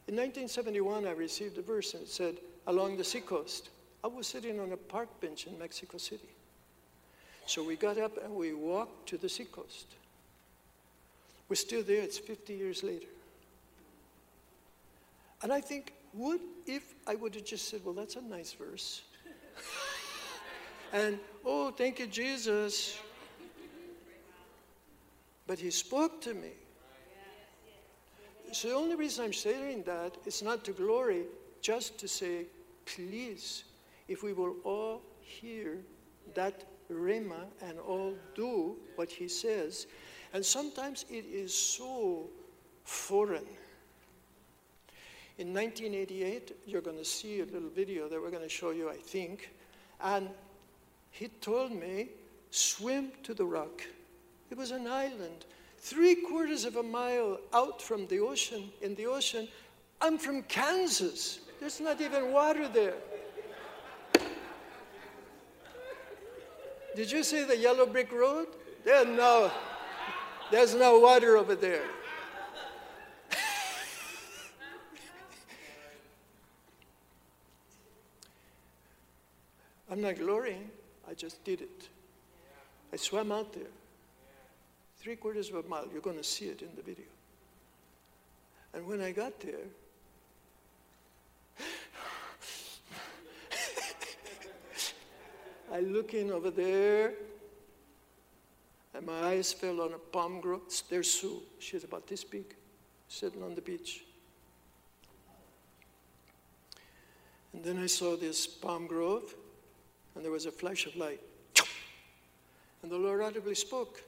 [0.07, 2.37] In 1971, I received a verse and it said,
[2.69, 3.71] Along the seacoast.
[4.05, 6.29] I was sitting on a park bench in Mexico City.
[7.47, 9.87] So we got up and we walked to the seacoast.
[11.49, 13.07] We're still there, it's 50 years later.
[15.43, 19.01] And I think, what if I would have just said, Well, that's a nice verse?
[20.93, 22.99] and, oh, thank you, Jesus.
[25.47, 26.51] But he spoke to me.
[28.53, 31.23] So the only reason I'm saying that is not to glory,
[31.63, 32.45] just to say,
[32.95, 33.65] please,
[34.09, 35.79] if we will all hear
[36.35, 39.87] that rhema and all do what he says,
[40.33, 42.29] and sometimes it is so
[42.85, 43.47] foreign.
[45.39, 48.91] In 1988, you're going to see a little video that we're going to show you,
[48.91, 49.51] I think,
[50.03, 50.29] and
[51.11, 52.09] he told me,
[52.51, 53.83] swim to the rock.
[54.51, 55.47] It was an island,
[55.79, 59.49] three quarters of a mile out from the ocean, in the ocean.
[60.01, 61.41] I'm from Kansas.
[61.61, 62.95] There's not even water there.
[66.95, 68.49] Did you see the yellow brick road?
[68.85, 69.51] There's no,
[70.51, 71.85] there's no water over there.
[79.91, 80.71] I'm not glorying,
[81.09, 81.89] I just did it.
[82.93, 83.71] I swam out there.
[85.01, 87.07] Three quarters of a mile, you're going to see it in the video.
[88.75, 89.67] And when I got there,
[95.73, 97.13] I look in over there,
[98.95, 100.63] and my eyes fell on a palm grove.
[100.89, 101.43] There's Sue.
[101.59, 102.55] She's about this big,
[103.09, 104.05] sitting on the beach.
[107.53, 109.35] And then I saw this palm grove,
[110.15, 111.21] and there was a flash of light.
[112.83, 114.03] And the Lord audibly spoke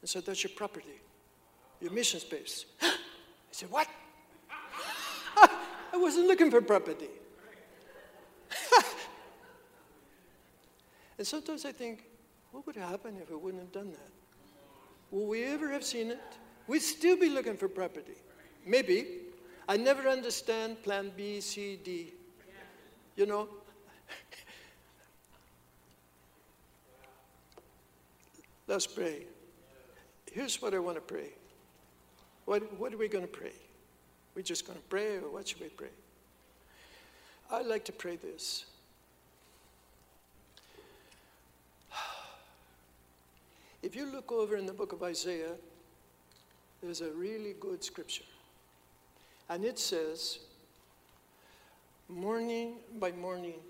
[0.00, 1.00] and said, That's your property,
[1.80, 2.64] your mission space.
[2.82, 2.94] I
[3.50, 3.88] said, What?
[5.36, 7.08] I wasn't looking for property.
[11.18, 12.04] And sometimes I think,
[12.52, 14.10] what would happen if we wouldn't have done that?
[15.10, 16.20] Will we ever have seen it?
[16.66, 18.16] We'd still be looking for property.
[18.64, 19.06] Maybe.
[19.68, 22.12] I never understand plan B, C, D.
[23.16, 23.48] You know?
[28.66, 29.24] Let's pray.
[30.32, 31.30] Here's what I want to pray.
[32.44, 33.52] What, what are we going to pray?
[34.34, 35.88] We're just going to pray, or what should we pray?
[37.50, 38.66] I'd like to pray this.
[43.88, 45.54] If you look over in the book of Isaiah,
[46.82, 48.28] there's a really good scripture.
[49.48, 50.40] And it says,
[52.06, 53.60] Morning by morning,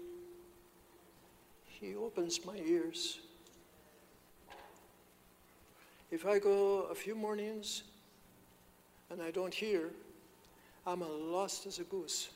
[1.68, 3.20] he opens my ears.
[6.10, 7.84] If I go a few mornings
[9.10, 9.90] and I don't hear,
[10.84, 12.30] I'm as lost as a goose.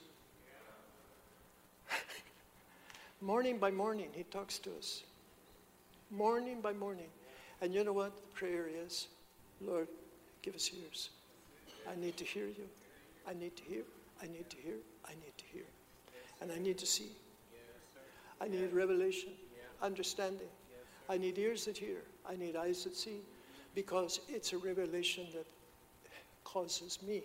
[3.21, 5.03] morning by morning, he talks to us.
[6.13, 7.09] Morning by morning.
[7.63, 9.07] And you know what the prayer is?
[9.61, 9.87] Lord,
[10.43, 11.11] give us ears.
[11.89, 12.69] I need to hear you.
[13.27, 13.83] I need to hear.
[14.21, 14.75] I need to hear.
[15.07, 15.63] I need to hear.
[16.41, 17.11] And I need to see.
[18.41, 19.31] I need revelation,
[19.81, 20.49] understanding.
[21.09, 21.99] I need ears that hear.
[22.29, 23.21] I need eyes that see.
[23.77, 25.47] Because it's a revelation that
[26.43, 27.23] causes me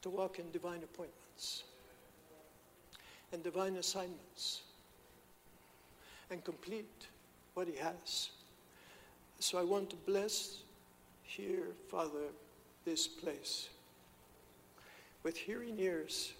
[0.00, 1.64] to walk in divine appointments
[3.30, 4.62] and divine assignments
[6.30, 7.08] and complete
[7.52, 8.30] what He has.
[9.44, 10.60] So I want to bless
[11.22, 12.32] here, Father,
[12.86, 13.68] this place
[15.22, 16.32] with hearing ears,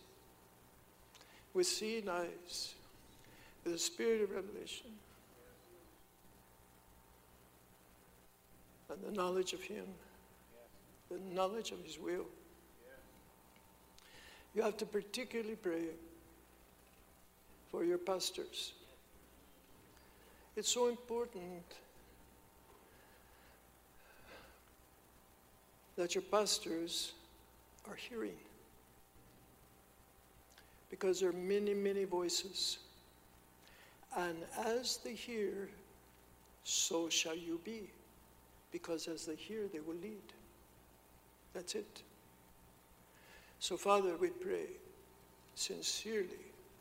[1.53, 2.73] with seeing eyes,
[3.63, 4.87] with a spirit of revelation,
[8.89, 9.85] and the knowledge of Him,
[11.11, 12.25] the knowledge of His will.
[14.55, 15.89] You have to particularly pray
[17.71, 18.73] for your pastors.
[20.57, 21.65] It's so important
[25.97, 27.13] that your pastors
[27.89, 28.37] are hearing.
[30.91, 32.79] Because there are many, many voices.
[34.17, 35.69] And as they hear,
[36.63, 37.91] so shall you be.
[38.73, 40.23] Because as they hear, they will lead.
[41.53, 42.03] That's it.
[43.61, 44.67] So, Father, we pray
[45.55, 46.29] sincerely.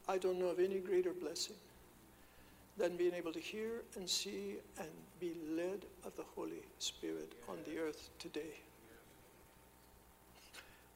[0.07, 1.55] I don't know of any greater blessing
[2.77, 4.89] than being able to hear and see and
[5.19, 8.59] be led of the Holy Spirit on the earth today.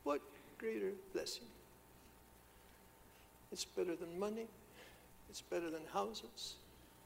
[0.08, 0.22] What
[0.58, 1.44] greater blessing?
[3.52, 4.48] It's better than money,
[5.30, 6.56] it's better than houses,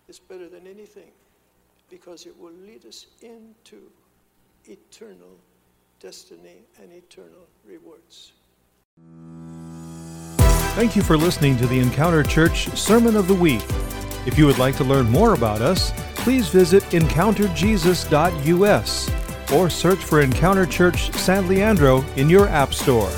[0.08, 1.10] it's better than anything
[1.90, 3.90] because it will lead us into
[4.66, 5.36] eternal
[6.00, 8.34] destiny and eternal rewards.
[10.76, 13.64] Thank you for listening to the Encounter Church Sermon of the Week.
[14.28, 19.21] If you would like to learn more about us, please visit encounterjesus.us
[19.54, 23.12] or search for Encounter Church San Leandro in your App Store.